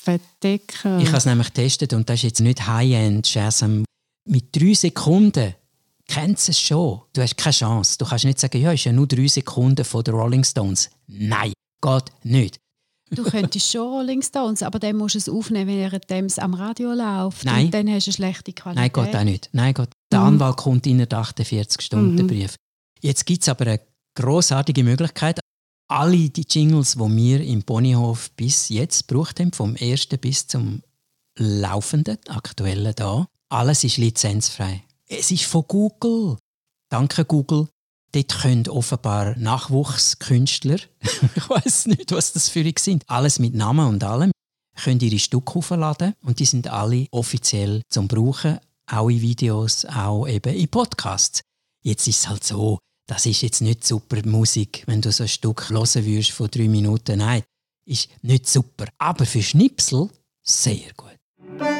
Ich 1.02 1.08
habe 1.08 1.18
es 1.18 1.26
nämlich 1.26 1.48
getestet 1.48 1.92
und 1.92 2.08
das 2.08 2.16
ist 2.16 2.22
jetzt 2.22 2.40
nicht 2.40 2.66
High-End 2.66 3.26
Shazam. 3.26 3.84
Mit 4.24 4.56
drei 4.56 4.72
Sekunden 4.72 5.54
kennst 6.08 6.48
es 6.48 6.58
schon. 6.58 7.02
Du 7.12 7.22
hast 7.22 7.36
keine 7.36 7.52
Chance. 7.52 7.96
Du 7.98 8.04
kannst 8.04 8.24
nicht 8.24 8.40
sagen, 8.40 8.60
ja, 8.60 8.72
ist 8.72 8.84
ja 8.84 8.92
nur 8.92 9.06
drei 9.06 9.28
Sekunden 9.28 9.84
von 9.84 10.02
den 10.02 10.14
Rolling 10.14 10.42
Stones. 10.42 10.90
Nein, 11.06 11.52
geht 11.80 12.12
nicht. 12.24 12.58
Du 13.10 13.22
könntest 13.22 13.70
schon 13.70 13.88
Rolling 13.88 14.22
Stones, 14.22 14.62
aber 14.62 14.78
dann 14.78 14.96
musst 14.96 15.14
du 15.14 15.18
es 15.18 15.28
aufnehmen, 15.28 15.68
während 15.68 16.10
es 16.10 16.38
am 16.38 16.54
Radio 16.54 16.92
läuft. 16.92 17.44
Nein. 17.44 17.66
Und 17.66 17.74
dann 17.74 17.88
hast 17.88 18.06
du 18.06 18.10
eine 18.10 18.14
schlechte 18.14 18.52
Qualität. 18.52 18.96
Nein, 18.96 19.06
geht 19.06 19.16
auch 19.16 19.24
nicht. 19.24 19.48
Nein, 19.52 19.74
geht. 19.74 19.88
Der 20.12 20.20
mhm. 20.20 20.26
Anwalt 20.26 20.56
kommt 20.56 20.86
in 20.86 20.98
der 20.98 21.12
48 21.12 21.80
Stunden 21.80 22.22
mhm. 22.22 22.26
Brief. 22.26 22.56
Jetzt 23.00 23.24
gibt 23.24 23.42
es 23.42 23.48
aber 23.48 23.66
eine 23.66 23.80
großartige 24.14 24.84
Möglichkeit. 24.84 25.40
Alle 25.90 26.28
die 26.28 26.44
Jingles, 26.48 26.94
die 26.94 27.16
wir 27.16 27.40
im 27.40 27.62
Ponyhof 27.62 28.30
bis 28.32 28.68
jetzt 28.68 29.08
gebraucht 29.08 29.40
haben, 29.40 29.52
vom 29.52 29.74
ersten 29.76 30.18
bis 30.18 30.46
zum 30.46 30.82
laufenden, 31.38 32.18
aktuellen 32.28 32.92
da, 32.94 33.26
alles 33.48 33.84
ist 33.84 33.96
lizenzfrei. 33.96 34.82
Es 35.08 35.30
ist 35.30 35.44
von 35.44 35.64
Google. 35.66 36.36
Danke 36.90 37.24
Google. 37.24 37.68
Dort 38.12 38.40
können 38.40 38.68
offenbar 38.68 39.36
Nachwuchskünstler, 39.36 40.78
ich 41.36 41.50
weiß 41.50 41.86
nicht, 41.86 42.12
was 42.12 42.32
das 42.32 42.48
für 42.48 42.64
sind, 42.78 43.04
alles 43.06 43.38
mit 43.38 43.54
Namen 43.54 43.86
und 43.86 44.02
allem, 44.02 44.32
können 44.76 45.00
ihre 45.00 45.18
Stücke 45.18 45.56
aufladen 45.56 46.14
und 46.22 46.38
die 46.38 46.46
sind 46.46 46.68
alle 46.68 47.06
offiziell 47.10 47.82
zum 47.90 48.08
Brauchen, 48.08 48.60
auch 48.86 49.10
in 49.10 49.20
Videos, 49.20 49.84
auch 49.84 50.26
eben 50.26 50.54
in 50.54 50.68
Podcasts. 50.68 51.42
Jetzt 51.82 52.08
ist 52.08 52.20
es 52.20 52.28
halt 52.28 52.44
so, 52.44 52.78
das 53.06 53.26
ist 53.26 53.42
jetzt 53.42 53.60
nicht 53.60 53.86
super 53.86 54.26
Musik, 54.26 54.84
wenn 54.86 55.02
du 55.02 55.12
so 55.12 55.24
ein 55.24 55.28
Stück 55.28 55.68
hören 55.68 56.06
würdest 56.06 56.30
von 56.30 56.50
drei 56.50 56.68
Minuten. 56.68 57.18
Nein, 57.18 57.42
ist 57.84 58.08
nicht 58.22 58.48
super. 58.48 58.86
Aber 58.96 59.26
für 59.26 59.42
Schnipsel 59.42 60.08
sehr 60.42 60.92
gut. 60.96 61.77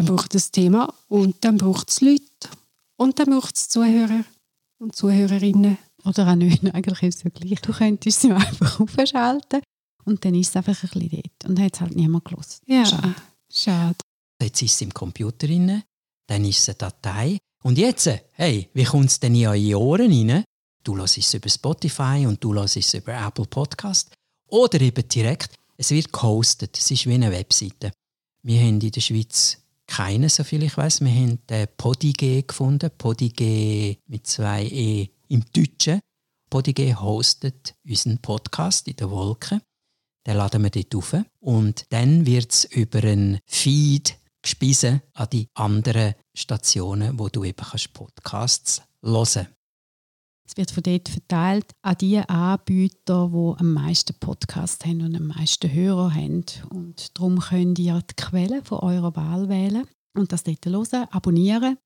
Dann 0.00 0.16
braucht 0.16 0.34
es 0.34 0.50
Thema 0.50 0.92
und 1.08 1.36
dann 1.44 1.58
braucht 1.58 1.90
es 1.90 2.00
Leute 2.00 2.24
und 2.96 3.18
dann 3.18 3.30
braucht 3.30 3.56
es 3.56 3.68
Zuhörer 3.68 4.24
und 4.78 4.96
Zuhörerinnen. 4.96 5.78
Oder 6.04 6.28
auch 6.28 6.34
nicht, 6.34 6.64
eigentlich 6.74 7.02
ist 7.02 7.16
es 7.16 7.22
ja 7.24 7.30
gleich. 7.30 7.60
Du 7.60 7.72
könntest 7.72 8.20
sie 8.20 8.32
einfach 8.32 8.80
aufschalten 8.80 9.60
und 10.04 10.24
dann 10.24 10.34
ist 10.34 10.48
es 10.48 10.56
einfach 10.56 10.82
ein 10.82 11.00
bisschen 11.00 11.22
dort. 11.22 11.48
Und 11.48 11.58
dann 11.58 11.64
hat 11.66 11.74
es 11.74 11.80
halt 11.80 11.96
niemand 11.96 12.24
gelesen. 12.24 12.60
Ja, 12.66 12.86
schade. 12.86 13.14
schade. 13.52 13.96
Jetzt 14.40 14.62
ist 14.62 14.72
es 14.72 14.80
im 14.80 14.94
Computer 14.94 15.46
drin, 15.46 15.82
dann 16.26 16.44
ist 16.44 16.60
es 16.60 16.68
eine 16.70 16.78
Datei. 16.78 17.38
Und 17.62 17.76
jetzt, 17.76 18.08
hey, 18.32 18.70
wie 18.72 18.84
kommt 18.84 19.10
es 19.10 19.20
denn 19.20 19.34
in 19.34 19.48
eure 19.48 19.78
Ohren 19.78 20.10
rein? 20.10 20.44
Du 20.82 20.96
hörst 20.96 21.18
es 21.18 21.34
über 21.34 21.50
Spotify 21.50 22.24
und 22.26 22.42
du 22.42 22.54
hörst 22.54 22.78
es 22.78 22.94
über 22.94 23.12
Apple 23.12 23.44
Podcast. 23.44 24.10
Oder 24.48 24.80
eben 24.80 25.06
direkt, 25.06 25.56
es 25.76 25.90
wird 25.90 26.10
gehostet. 26.10 26.78
Es 26.78 26.90
ist 26.90 27.06
wie 27.06 27.14
eine 27.14 27.30
Webseite. 27.30 27.92
Wir 28.42 28.60
haben 28.60 28.80
in 28.80 28.90
der 28.90 29.00
Schweiz 29.02 29.58
keine, 29.90 30.28
so 30.28 30.44
viel 30.44 30.62
ich 30.62 30.76
weiß. 30.76 31.00
Wir 31.00 31.10
haben 31.10 31.44
den 31.48 31.66
Podige 31.76 32.44
gefunden. 32.44 32.90
Podige 32.96 33.98
mit 34.06 34.26
zwei 34.26 34.64
E 34.64 35.08
im 35.28 35.44
Deutschen. 35.52 36.00
Podige 36.48 37.00
hostet 37.00 37.74
unseren 37.84 38.18
Podcast 38.18 38.86
in 38.88 38.96
der 38.96 39.10
Wolke. 39.10 39.60
Den 40.26 40.36
laden 40.36 40.62
wir 40.62 40.70
dort 40.70 40.94
auf. 40.94 41.16
Und 41.40 41.84
dann 41.90 42.24
wird 42.24 42.52
es 42.52 42.64
über 42.64 43.02
einen 43.02 43.40
Feed 43.46 44.16
gespiesen 44.42 45.02
an 45.14 45.28
die 45.32 45.48
anderen 45.54 46.14
Stationen, 46.34 47.18
wo 47.18 47.28
du 47.28 47.44
eben 47.44 47.56
Podcasts 47.92 48.82
hören 49.02 49.14
kannst. 49.24 49.59
Es 50.50 50.56
wird 50.56 50.72
von 50.72 50.82
dort 50.82 51.08
verteilt 51.08 51.66
an 51.82 51.96
die 52.00 52.18
Anbieter, 52.18 53.30
die 53.32 53.60
am 53.60 53.72
meisten 53.72 54.18
Podcasts 54.18 54.84
haben 54.84 55.02
und 55.02 55.14
am 55.14 55.28
meisten 55.28 55.72
Hörer 55.72 56.12
haben. 56.12 56.44
Und 56.70 57.16
darum 57.16 57.38
könnt 57.38 57.78
ihr 57.78 58.02
die 58.02 58.14
Quelle 58.16 58.60
von 58.64 58.80
eurer 58.80 59.14
Wahl 59.14 59.48
wählen 59.48 59.86
und 60.18 60.32
das 60.32 60.42
dort 60.42 60.66
hören, 60.66 61.06
abonnieren. 61.12 61.76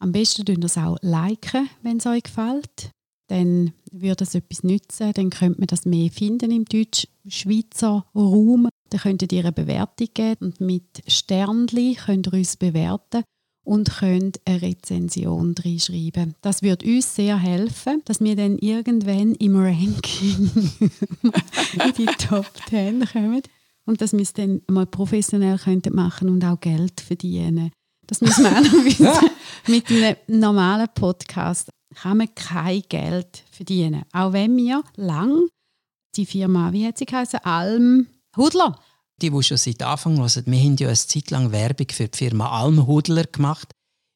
Am 0.00 0.10
besten 0.10 0.44
könnt 0.44 0.58
ihr 0.58 0.64
es 0.64 0.76
auch 0.76 0.96
liken, 1.02 1.70
wenn 1.82 1.98
es 1.98 2.06
euch 2.06 2.24
gefällt. 2.24 2.90
Dann 3.28 3.74
würde 3.92 4.24
es 4.24 4.34
etwas 4.34 4.64
nützen. 4.64 5.12
Dann 5.14 5.30
könnte 5.30 5.60
man 5.60 5.68
das 5.68 5.84
mehr 5.84 6.10
finden 6.10 6.50
im 6.50 6.64
deutsch-schweizer 6.64 8.06
Raum. 8.12 8.68
Dann 8.88 9.00
könntet 9.00 9.32
ihr 9.32 9.42
eine 9.42 9.52
Bewertung 9.52 10.08
geben 10.12 10.46
und 10.46 10.60
mit 10.60 11.00
Sternli 11.06 11.94
könnt 11.94 12.26
ihr 12.26 12.32
uns 12.32 12.56
bewerten 12.56 13.22
und 13.64 13.90
könnt 13.98 14.40
eine 14.44 14.62
Rezension 14.62 15.54
reinschreiben. 15.58 16.34
Das 16.40 16.62
wird 16.62 16.84
uns 16.84 17.14
sehr 17.14 17.38
helfen, 17.38 18.02
dass 18.04 18.20
wir 18.20 18.36
dann 18.36 18.58
irgendwann 18.58 19.34
im 19.34 19.56
Ranking 19.56 20.50
in 21.84 21.92
die 21.96 22.06
Top 22.06 22.46
10 22.68 23.06
kommen 23.06 23.42
und 23.86 24.00
dass 24.00 24.12
wir 24.12 24.22
es 24.22 24.32
dann 24.32 24.62
mal 24.68 24.86
professionell 24.86 25.58
könnten 25.58 25.94
machen 25.94 26.28
und 26.28 26.44
auch 26.44 26.60
Geld 26.60 27.00
verdienen. 27.00 27.70
Das 28.06 28.20
müssen 28.20 28.44
wir 28.44 28.50
auch 28.50 28.62
noch 28.62 28.84
wissen. 28.84 29.30
Mit 29.66 29.88
einem 29.90 30.16
normalen 30.26 30.88
Podcast 30.94 31.70
kann 31.94 32.18
man 32.18 32.34
kein 32.34 32.82
Geld 32.88 33.44
verdienen. 33.50 34.02
Auch 34.12 34.32
wenn 34.32 34.56
wir 34.56 34.82
lang 34.96 35.48
die 36.16 36.26
Firma, 36.26 36.72
wie 36.72 36.86
hat 36.86 36.98
sie 36.98 37.06
geheißen, 37.06 37.40
Alm 37.44 38.06
Hudler 38.36 38.78
die, 39.22 39.30
die 39.30 39.42
schon 39.42 39.56
seit 39.56 39.82
Anfang 39.82 40.18
hören, 40.18 40.42
wir 40.46 40.58
haben 40.60 40.76
ja 40.76 40.88
eine 40.88 40.96
Zeit 40.96 41.30
lang 41.30 41.52
Werbung 41.52 41.88
für 41.90 42.08
die 42.08 42.16
Firma 42.16 42.50
Almhudler 42.62 43.24
gemacht. 43.24 43.70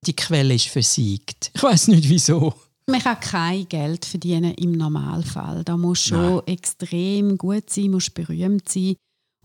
Die 0.06 0.14
Quelle 0.14 0.54
ist 0.54 0.68
versiegt. 0.68 1.50
Ich 1.54 1.62
weiß 1.62 1.88
nicht 1.88 2.08
wieso. 2.08 2.54
Man 2.86 3.00
kann 3.00 3.20
kein 3.20 3.68
Geld 3.68 4.04
verdienen 4.04 4.54
im 4.54 4.72
Normalfall. 4.72 5.64
Da 5.64 5.76
muss 5.76 6.02
schon 6.02 6.36
Nein. 6.36 6.46
extrem 6.46 7.38
gut 7.38 7.70
sein, 7.70 7.90
muss 7.90 8.10
berühmt 8.10 8.68
sein 8.68 8.96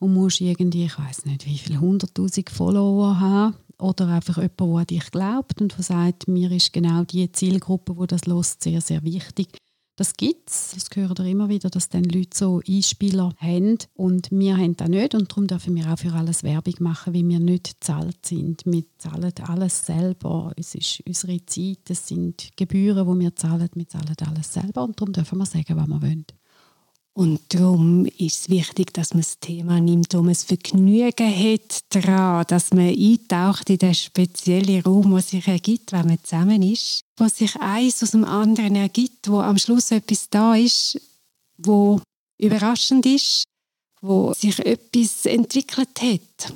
und 0.01 0.13
muss 0.13 0.41
irgendwie, 0.41 0.85
ich 0.85 0.99
weiß 0.99 1.25
nicht, 1.25 1.45
wie 1.45 1.57
viele 1.57 1.79
hunderttausend 1.79 2.49
Follower 2.49 3.19
haben 3.19 3.55
oder 3.77 4.09
einfach 4.09 4.37
jemand, 4.37 4.59
der 4.59 4.67
an 4.67 4.87
dich 4.87 5.11
glaubt 5.11 5.61
und 5.61 5.77
der 5.77 5.83
sagt, 5.83 6.27
mir 6.27 6.51
ist 6.51 6.73
genau 6.73 7.03
die 7.03 7.31
Zielgruppe, 7.31 7.95
wo 7.95 8.05
das 8.05 8.25
los 8.25 8.57
sehr 8.59 8.81
sehr 8.81 9.03
wichtig. 9.03 9.57
Das 9.99 10.13
gibt 10.13 10.49
es. 10.49 10.71
Das 10.75 10.89
gehört 10.89 11.19
immer 11.19 11.49
wieder, 11.49 11.69
dass 11.69 11.89
dann 11.89 12.05
Leute 12.05 12.29
so 12.33 12.61
Einspieler 12.65 13.33
haben 13.37 13.79
und 13.95 14.31
wir 14.31 14.55
haben 14.55 14.77
das 14.77 14.87
nicht 14.87 15.13
und 15.13 15.29
darum 15.29 15.47
dürfen 15.47 15.75
wir 15.75 15.91
auch 15.91 15.99
für 15.99 16.13
alles 16.13 16.41
Werbung 16.43 16.75
machen, 16.79 17.13
weil 17.13 17.27
wir 17.27 17.39
nicht 17.39 17.83
zahlt 17.83 18.25
sind. 18.25 18.61
Wir 18.65 18.85
zahlen 18.97 19.33
alles 19.45 19.85
selber. 19.85 20.53
Es 20.55 20.73
ist 20.73 21.03
unsere 21.05 21.45
Zeit, 21.45 21.89
es 21.89 22.07
sind 22.07 22.51
Gebühren, 22.55 23.11
die 23.13 23.25
wir 23.25 23.35
zahlen. 23.35 23.67
Wir 23.73 23.89
zahlen 23.89 24.15
alles 24.25 24.53
selber 24.53 24.85
und 24.85 24.97
darum 25.01 25.11
dürfen 25.11 25.37
wir 25.37 25.45
sagen, 25.45 25.75
was 25.75 25.87
wir 25.89 26.01
wollen. 26.01 26.25
Und 27.11 27.53
darum 27.53 28.05
ist 28.05 28.43
es 28.43 28.49
wichtig, 28.49 28.93
dass 28.93 29.13
man 29.13 29.23
das 29.23 29.39
Thema 29.41 29.81
nimmt, 29.81 30.13
man 30.13 30.29
es 30.29 30.45
Vergnügen 30.45 31.11
hat 31.27 31.83
daran, 31.89 32.45
dass 32.47 32.71
man 32.71 32.87
eintaucht 32.87 33.69
in 33.69 33.79
den 33.79 33.93
speziellen 33.93 34.81
Raum, 34.81 35.11
der 35.11 35.21
sich 35.21 35.45
ergibt, 35.45 35.91
wenn 35.91 36.07
man 36.07 36.23
zusammen 36.23 36.61
ist, 36.61 37.03
wo 37.19 37.27
sich 37.27 37.55
eins 37.57 38.01
aus 38.03 38.11
dem 38.11 38.25
anderen 38.25 38.75
ergibt, 38.75 39.29
wo 39.29 39.39
am 39.39 39.57
Schluss 39.57 39.91
etwas 39.91 40.29
da 40.29 40.55
ist, 40.55 40.99
wo 41.57 42.01
überraschend 42.37 43.05
ist, 43.05 43.43
wo 44.01 44.33
sich 44.33 44.59
etwas 44.59 45.25
entwickelt 45.25 46.01
hat. 46.01 46.53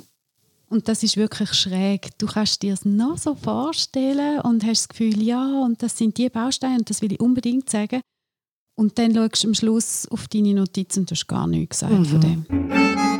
Und 0.68 0.88
das 0.88 1.02
ist 1.02 1.16
wirklich 1.16 1.52
schräg. 1.52 2.18
Du 2.18 2.26
kannst 2.26 2.62
dir 2.62 2.72
es 2.72 2.84
noch 2.84 3.18
so 3.18 3.34
vorstellen 3.34 4.40
und 4.40 4.64
hast 4.64 4.82
das 4.82 4.88
Gefühl, 4.88 5.22
ja, 5.22 5.60
und 5.62 5.82
das 5.82 5.96
sind 5.96 6.16
die 6.18 6.28
Bausteine 6.28 6.78
und 6.78 6.90
das 6.90 7.00
will 7.02 7.12
ich 7.12 7.20
unbedingt 7.20 7.70
sagen. 7.70 8.00
Und 8.76 8.98
dann 8.98 9.14
schaust 9.14 9.44
du 9.44 9.48
am 9.48 9.54
Schluss 9.54 10.08
auf 10.08 10.26
deine 10.26 10.54
Notizen 10.54 11.00
und 11.00 11.10
du 11.10 11.14
hast 11.14 11.28
gar 11.28 11.46
nichts 11.46 11.78
gesagt 11.78 11.92
mhm. 11.92 12.04
von 12.06 12.20
dem. 12.20 13.13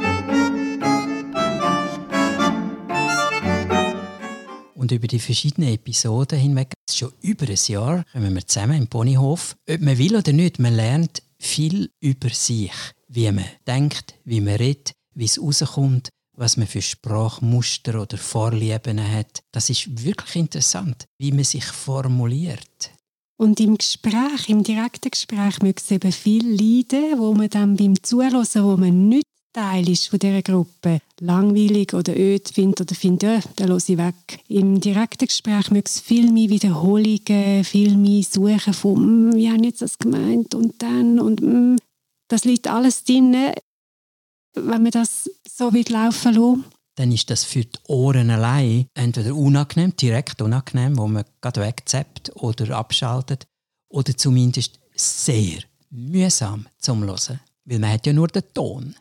Und 4.85 4.93
über 4.93 5.07
die 5.07 5.19
verschiedenen 5.19 5.73
Episoden 5.73 6.39
hinweg, 6.39 6.75
schon 6.91 7.11
über 7.23 7.49
ein 7.49 7.59
Jahr, 7.69 8.05
kommen 8.13 8.35
wir 8.35 8.47
zusammen 8.47 8.77
im 8.77 8.87
Ponyhof. 8.87 9.57
Ob 9.67 9.81
man 9.81 9.97
will 9.97 10.15
oder 10.15 10.35
nicht, 10.35 10.59
man 10.59 10.75
lernt 10.75 11.23
viel 11.39 11.89
über 12.01 12.29
sich. 12.29 12.71
Wie 13.09 13.33
man 13.33 13.47
denkt, 13.67 14.17
wie 14.27 14.43
man 14.43 14.57
redet, 14.57 14.93
wie 15.15 15.25
es 15.25 15.41
rauskommt, 15.41 16.11
was 16.37 16.59
man 16.59 16.67
für 16.67 16.83
Sprachmuster 16.83 18.03
oder 18.03 18.19
Vorlieben 18.19 19.01
hat. 19.11 19.43
Das 19.53 19.71
ist 19.71 20.05
wirklich 20.05 20.37
interessant, 20.37 21.07
wie 21.17 21.33
man 21.33 21.45
sich 21.45 21.65
formuliert. 21.65 22.91
Und 23.39 23.61
im 23.61 23.79
Gespräch, 23.79 24.51
im 24.51 24.65
direkten 24.65 25.13
Gespräch, 25.13 25.63
mögen 25.63 25.79
es 25.79 25.91
eben 25.91 26.13
viel 26.13 26.47
leiden, 26.47 27.19
wo 27.19 27.33
man 27.33 27.49
dann 27.49 27.77
beim 27.77 27.95
Zuhören, 28.03 28.47
wo 28.53 28.77
man 28.77 29.09
nicht 29.09 29.25
Teil 29.55 29.89
ist 29.89 30.09
von 30.09 30.19
dieser 30.19 30.43
Gruppe, 30.43 31.01
langweilig 31.21 31.95
oder 31.95 32.15
öd 32.15 32.49
findet 32.49 32.83
oder 32.83 32.95
findet, 32.95 33.23
ja, 33.23 33.41
dann 33.57 33.69
höre 33.69 33.77
ich 33.77 33.97
weg. 33.97 34.41
Im 34.49 34.81
direkten 34.81 35.27
Gespräch 35.27 35.71
mögen 35.71 35.87
es 35.87 36.01
viel 36.01 36.31
mehr 36.31 36.51
Wiederholungen, 36.51 37.65
viel 37.65 37.97
mehr 37.97 38.23
Suchen 38.23 38.75
von, 38.75 39.31
mm, 39.31 39.37
wie 39.37 39.49
habe 39.49 39.59
ich 39.59 39.67
jetzt 39.67 39.83
das 39.83 39.99
gemeint? 39.99 40.55
Und 40.55 40.83
dann? 40.83 41.21
Und 41.21 41.41
mm, 41.41 41.77
das 42.29 42.45
liegt 42.45 42.69
alles 42.69 43.05
drin, 43.05 43.35
wenn 44.55 44.83
man 44.83 44.91
das 44.91 45.31
so 45.49 45.73
wird 45.73 45.89
laufen 45.89 46.35
lässt 46.35 46.75
dann 46.97 47.11
ist 47.11 47.31
das 47.31 47.45
für 47.45 47.65
die 47.65 47.79
Ohren 47.89 48.31
allein 48.31 48.87
entweder 48.95 49.35
unangenehm, 49.35 49.97
direkt 49.97 50.41
unangenehm, 50.41 50.97
wo 50.97 51.09
man 51.09 51.25
gerade 51.41 51.61
wegzappt 51.61 52.37
oder 52.37 52.77
abschaltet, 52.77 53.47
oder 53.89 54.17
zumindest 54.17 54.79
sehr 54.95 55.59
mühsam 55.91 56.67
zum 56.79 57.05
Hören, 57.05 57.41
weil 57.65 57.79
man 57.79 57.93
hat 57.93 58.07
ja 58.07 58.13
nur 58.13 58.29
den 58.29 58.43
Ton. 58.53 58.95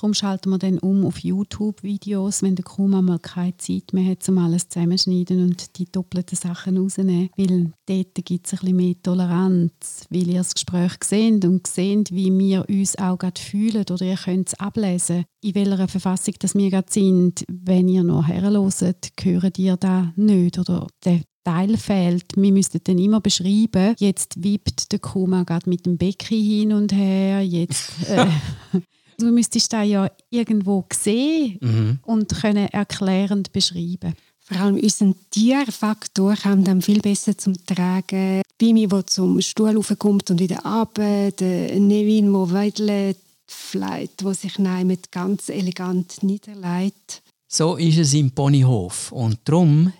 Darum 0.00 0.14
schalten 0.14 0.48
wir 0.48 0.56
dann 0.56 0.78
um 0.78 1.04
auf 1.04 1.18
YouTube-Videos, 1.18 2.42
wenn 2.42 2.56
der 2.56 2.64
Kuma 2.64 3.02
mal 3.02 3.18
keine 3.18 3.54
Zeit 3.58 3.92
mehr 3.92 4.10
hat, 4.10 4.26
um 4.30 4.38
alles 4.38 4.66
zusammenschneiden 4.70 5.42
und 5.42 5.76
die 5.76 5.92
doppelten 5.92 6.38
Sachen 6.38 6.78
rausnehmen. 6.78 7.28
Weil 7.36 7.72
dort 7.84 8.14
gibt 8.24 8.50
es 8.50 8.62
ein 8.62 8.76
mehr 8.76 8.94
Toleranz, 9.02 10.06
weil 10.08 10.28
ihr 10.28 10.38
das 10.38 10.54
Gespräch 10.54 10.92
seht 11.04 11.44
und 11.44 11.66
seht, 11.66 12.12
wie 12.12 12.32
wir 12.32 12.64
uns 12.66 12.96
auch 12.96 13.18
gerade 13.18 13.38
fühlen 13.38 13.84
oder 13.90 14.06
ihr 14.06 14.16
könnt 14.16 14.48
es 14.48 14.54
ablesen, 14.54 15.26
in 15.42 15.54
welcher 15.54 15.86
Verfassung 15.86 16.32
das 16.38 16.54
wir 16.54 16.70
gerade 16.70 16.90
sind. 16.90 17.44
Wenn 17.50 17.86
ihr 17.86 18.02
noch 18.02 18.26
herloset, 18.26 19.10
hören 19.20 19.52
ihr 19.58 19.76
da 19.76 20.14
nicht 20.16 20.58
oder 20.58 20.86
der 21.04 21.20
Teil 21.44 21.76
fehlt. 21.76 22.24
Wir 22.36 22.52
müssten 22.52 22.80
dann 22.84 22.98
immer 22.98 23.20
beschreiben, 23.20 23.94
jetzt 23.98 24.42
wippt 24.42 24.92
der 24.92 24.98
Kuma 24.98 25.42
gerade 25.42 25.68
mit 25.68 25.84
dem 25.84 25.98
Becken 25.98 26.42
hin 26.42 26.72
und 26.72 26.90
her, 26.94 27.42
jetzt... 27.42 28.08
Äh, 28.08 28.24
du 29.26 29.32
müsstest 29.32 29.72
das 29.72 29.86
ja 29.86 30.10
irgendwo 30.30 30.84
sehen 30.92 31.58
mhm. 31.60 31.98
und 32.02 32.28
können 32.40 32.68
erklärend 32.68 33.52
beschreiben. 33.52 34.14
Vor 34.40 34.56
allem 34.58 34.76
unseren 34.76 35.14
Tierfaktor 35.30 36.34
kommt 36.34 36.66
dann 36.66 36.82
viel 36.82 37.00
besser 37.00 37.38
zum 37.38 37.54
Tragen. 37.66 38.42
Bimi, 38.58 38.88
der 38.88 39.06
zum 39.06 39.40
Stuhl 39.40 39.76
raufkommt 39.76 40.30
und 40.30 40.40
wieder 40.40 40.58
runter. 40.64 41.30
Der 41.30 41.78
Nevin, 41.78 42.32
der 42.32 42.52
wedelt, 42.52 43.18
fliegt, 43.46 44.22
der 44.22 44.34
sich 44.34 44.58
mit 44.58 45.12
ganz 45.12 45.48
elegant 45.48 46.22
niederlegt. 46.22 47.22
So 47.46 47.76
ist 47.76 47.98
es 47.98 48.14
im 48.14 48.32
Ponyhof. 48.32 49.12
Und 49.12 49.38
darum... 49.44 49.92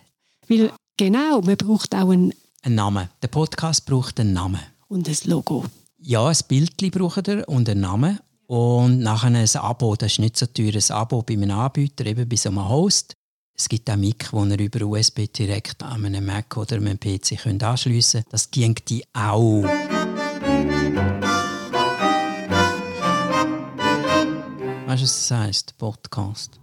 Weil, 0.49 0.73
genau, 0.97 1.41
man 1.41 1.57
braucht 1.57 1.95
auch 1.95 2.11
einen... 2.11 2.35
Einen 2.63 2.75
Namen. 2.75 3.09
Der 3.23 3.29
Podcast 3.29 3.87
braucht 3.87 4.19
einen 4.19 4.33
Namen. 4.33 4.61
Und 4.89 5.09
ein 5.09 5.17
Logo. 5.25 5.65
Ja, 5.99 6.27
ein 6.27 6.37
Bild 6.49 6.77
braucht 6.91 7.29
er 7.29 7.49
und 7.49 7.69
einen 7.69 7.81
Namen. 7.81 8.19
Und 8.51 8.99
nachher 8.99 9.29
ein 9.29 9.49
Abo. 9.63 9.95
Das 9.95 10.11
ist 10.11 10.19
nicht 10.19 10.37
so 10.37 10.45
teuer. 10.45 10.75
Ein 10.75 10.91
Abo 10.91 11.23
bei 11.23 11.35
einem 11.35 11.53
Anbieter, 11.53 12.05
eben 12.05 12.29
bei 12.29 12.35
so 12.35 12.49
einem 12.49 12.69
Host. 12.69 13.15
Es 13.57 13.69
gibt 13.69 13.89
auch 13.89 13.95
Mic, 13.95 14.33
wo 14.33 14.45
ihr 14.45 14.59
über 14.59 14.85
USB 14.87 15.33
direkt 15.33 15.81
an 15.85 16.05
einem 16.05 16.27
Mac 16.27 16.57
oder 16.57 16.75
einem 16.75 16.99
PC 16.99 17.39
könnt 17.41 17.63
anschliessen 17.63 18.23
könnt. 18.23 18.33
Das 18.33 18.51
ging 18.51 18.75
die 18.89 19.05
auch. 19.13 19.63
Weißt 24.83 25.01
du, 25.01 25.05
was 25.05 25.29
das 25.29 25.31
heisst? 25.31 25.79
Podcast. 25.79 26.59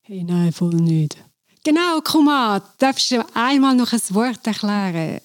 Hey, 0.00 0.24
nein, 0.24 0.52
voll 0.52 0.76
nicht. 0.76 1.18
Genau, 1.64 2.00
komm 2.02 2.28
an. 2.28 2.62
Darfst 2.78 3.10
du 3.10 3.22
einmal 3.34 3.76
noch 3.76 3.92
ein 3.92 4.00
Wort 4.08 4.46
erklären? 4.46 5.20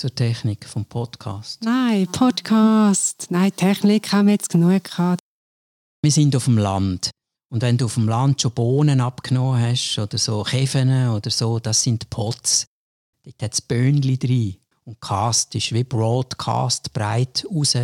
Zur 0.00 0.14
Technik 0.14 0.66
vom 0.66 0.86
Podcast. 0.86 1.62
Nein, 1.62 2.06
Podcast. 2.06 3.26
Nein, 3.28 3.54
Technik 3.54 4.10
haben 4.12 4.28
wir 4.28 4.32
jetzt 4.32 4.48
genug 4.48 4.82
gehabt. 4.82 5.20
Wir 6.00 6.10
sind 6.10 6.34
auf 6.34 6.46
dem 6.46 6.56
Land. 6.56 7.10
Und 7.50 7.60
wenn 7.60 7.76
du 7.76 7.84
auf 7.84 7.96
dem 7.96 8.08
Land 8.08 8.40
schon 8.40 8.52
Bohnen 8.52 9.02
abgenommen 9.02 9.60
hast 9.60 9.98
oder 9.98 10.16
so 10.16 10.42
Käfen 10.42 11.10
oder 11.10 11.28
so, 11.28 11.58
das 11.58 11.82
sind 11.82 12.08
Pots. 12.08 12.64
Dort 13.24 13.42
hat 13.42 13.52
es 13.52 13.60
Böhnchen 13.60 14.18
drin. 14.18 14.56
Und 14.84 15.02
Cast 15.02 15.54
ist 15.54 15.70
wie 15.74 15.84
Broadcast 15.84 16.94
breit 16.94 17.44
raus 17.54 17.76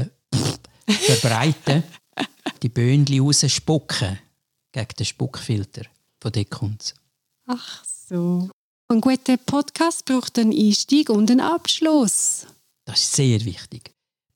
verbreiten. 0.86 1.84
die 2.62 2.70
Böhnchen 2.70 3.20
rausspucken 3.20 4.18
gegen 4.72 4.94
den 4.98 5.04
Spuckfilter. 5.04 5.82
Von 6.22 6.32
dort 6.32 6.50
kommt 6.50 6.94
Ach 7.46 7.84
so. 7.84 8.48
Ein 8.88 9.00
guter 9.00 9.36
Podcast 9.36 10.04
braucht 10.04 10.38
einen 10.38 10.52
Einstieg 10.52 11.10
und 11.10 11.28
einen 11.28 11.40
Abschluss. 11.40 12.46
Das 12.84 13.02
ist 13.02 13.14
sehr 13.14 13.44
wichtig. 13.44 13.92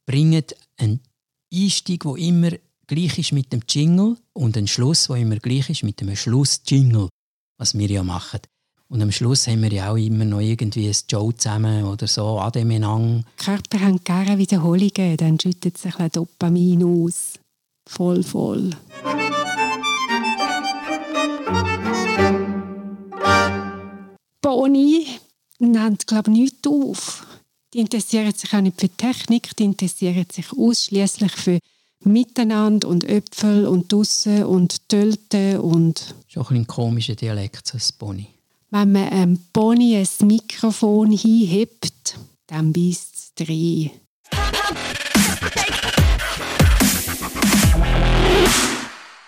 Bringt 0.06 0.56
einen 0.76 0.98
Einstieg, 1.54 2.02
der 2.02 2.16
immer 2.16 2.50
gleich 2.88 3.16
ist 3.16 3.30
mit 3.30 3.52
dem 3.52 3.60
Jingle 3.68 4.16
und 4.32 4.56
ein 4.56 4.66
Schluss, 4.66 5.06
der 5.06 5.18
immer 5.18 5.36
gleich 5.36 5.70
ist 5.70 5.84
mit 5.84 6.00
dem 6.00 6.16
Schluss-Jingle, 6.16 7.08
was 7.58 7.78
wir 7.78 7.86
ja 7.88 8.02
machen. 8.02 8.40
Und 8.88 9.00
am 9.00 9.12
Schluss 9.12 9.46
haben 9.46 9.62
wir 9.62 9.72
ja 9.72 9.92
auch 9.92 9.96
immer 9.96 10.24
noch 10.24 10.40
irgendwie 10.40 10.88
ein 10.88 10.96
Joe 11.08 11.32
zusammen 11.36 11.84
oder 11.84 12.08
so, 12.08 12.40
Ade 12.40 12.64
Menang. 12.64 13.24
Körper 13.36 13.78
haben 13.78 14.02
gerne 14.02 14.36
Wiederholungen, 14.36 15.16
dann 15.16 15.38
schüttet 15.38 15.78
sich 15.78 15.94
ein 15.94 16.10
Dopamin 16.10 16.82
aus. 16.82 17.34
Voll, 17.88 18.24
voll. 18.24 18.70
Boni 24.50 25.06
nennt, 25.60 26.08
glaube 26.08 26.32
ich, 26.32 26.36
nichts 26.36 26.66
auf. 26.66 27.24
Die 27.72 27.78
interessieren 27.78 28.34
sich 28.34 28.52
auch 28.52 28.60
nicht 28.60 28.80
für 28.80 28.88
Technik, 28.88 29.56
die 29.56 29.62
interessieren 29.62 30.26
sich 30.28 30.52
ausschließlich 30.52 31.30
für 31.30 31.60
Miteinander 32.02 32.88
und 32.88 33.04
Äpfel 33.04 33.68
und 33.68 33.92
Dusse 33.92 34.48
und 34.48 34.88
Tölte 34.88 35.62
und... 35.62 36.16
Schon 36.26 36.46
ein, 36.50 36.56
ein 36.56 36.66
komischer 36.66 37.14
Dialekt, 37.14 37.68
so 37.68 37.78
ein 37.78 37.96
Boni. 37.96 38.26
Wenn 38.70 38.90
man 38.90 39.08
einem 39.10 39.38
Boni 39.52 39.96
ein 39.96 40.26
Mikrofon 40.26 41.12
hinhebt, 41.12 42.18
dann 42.48 42.72
beißt 42.72 43.32
es 43.38 43.48
rein. 43.48 43.92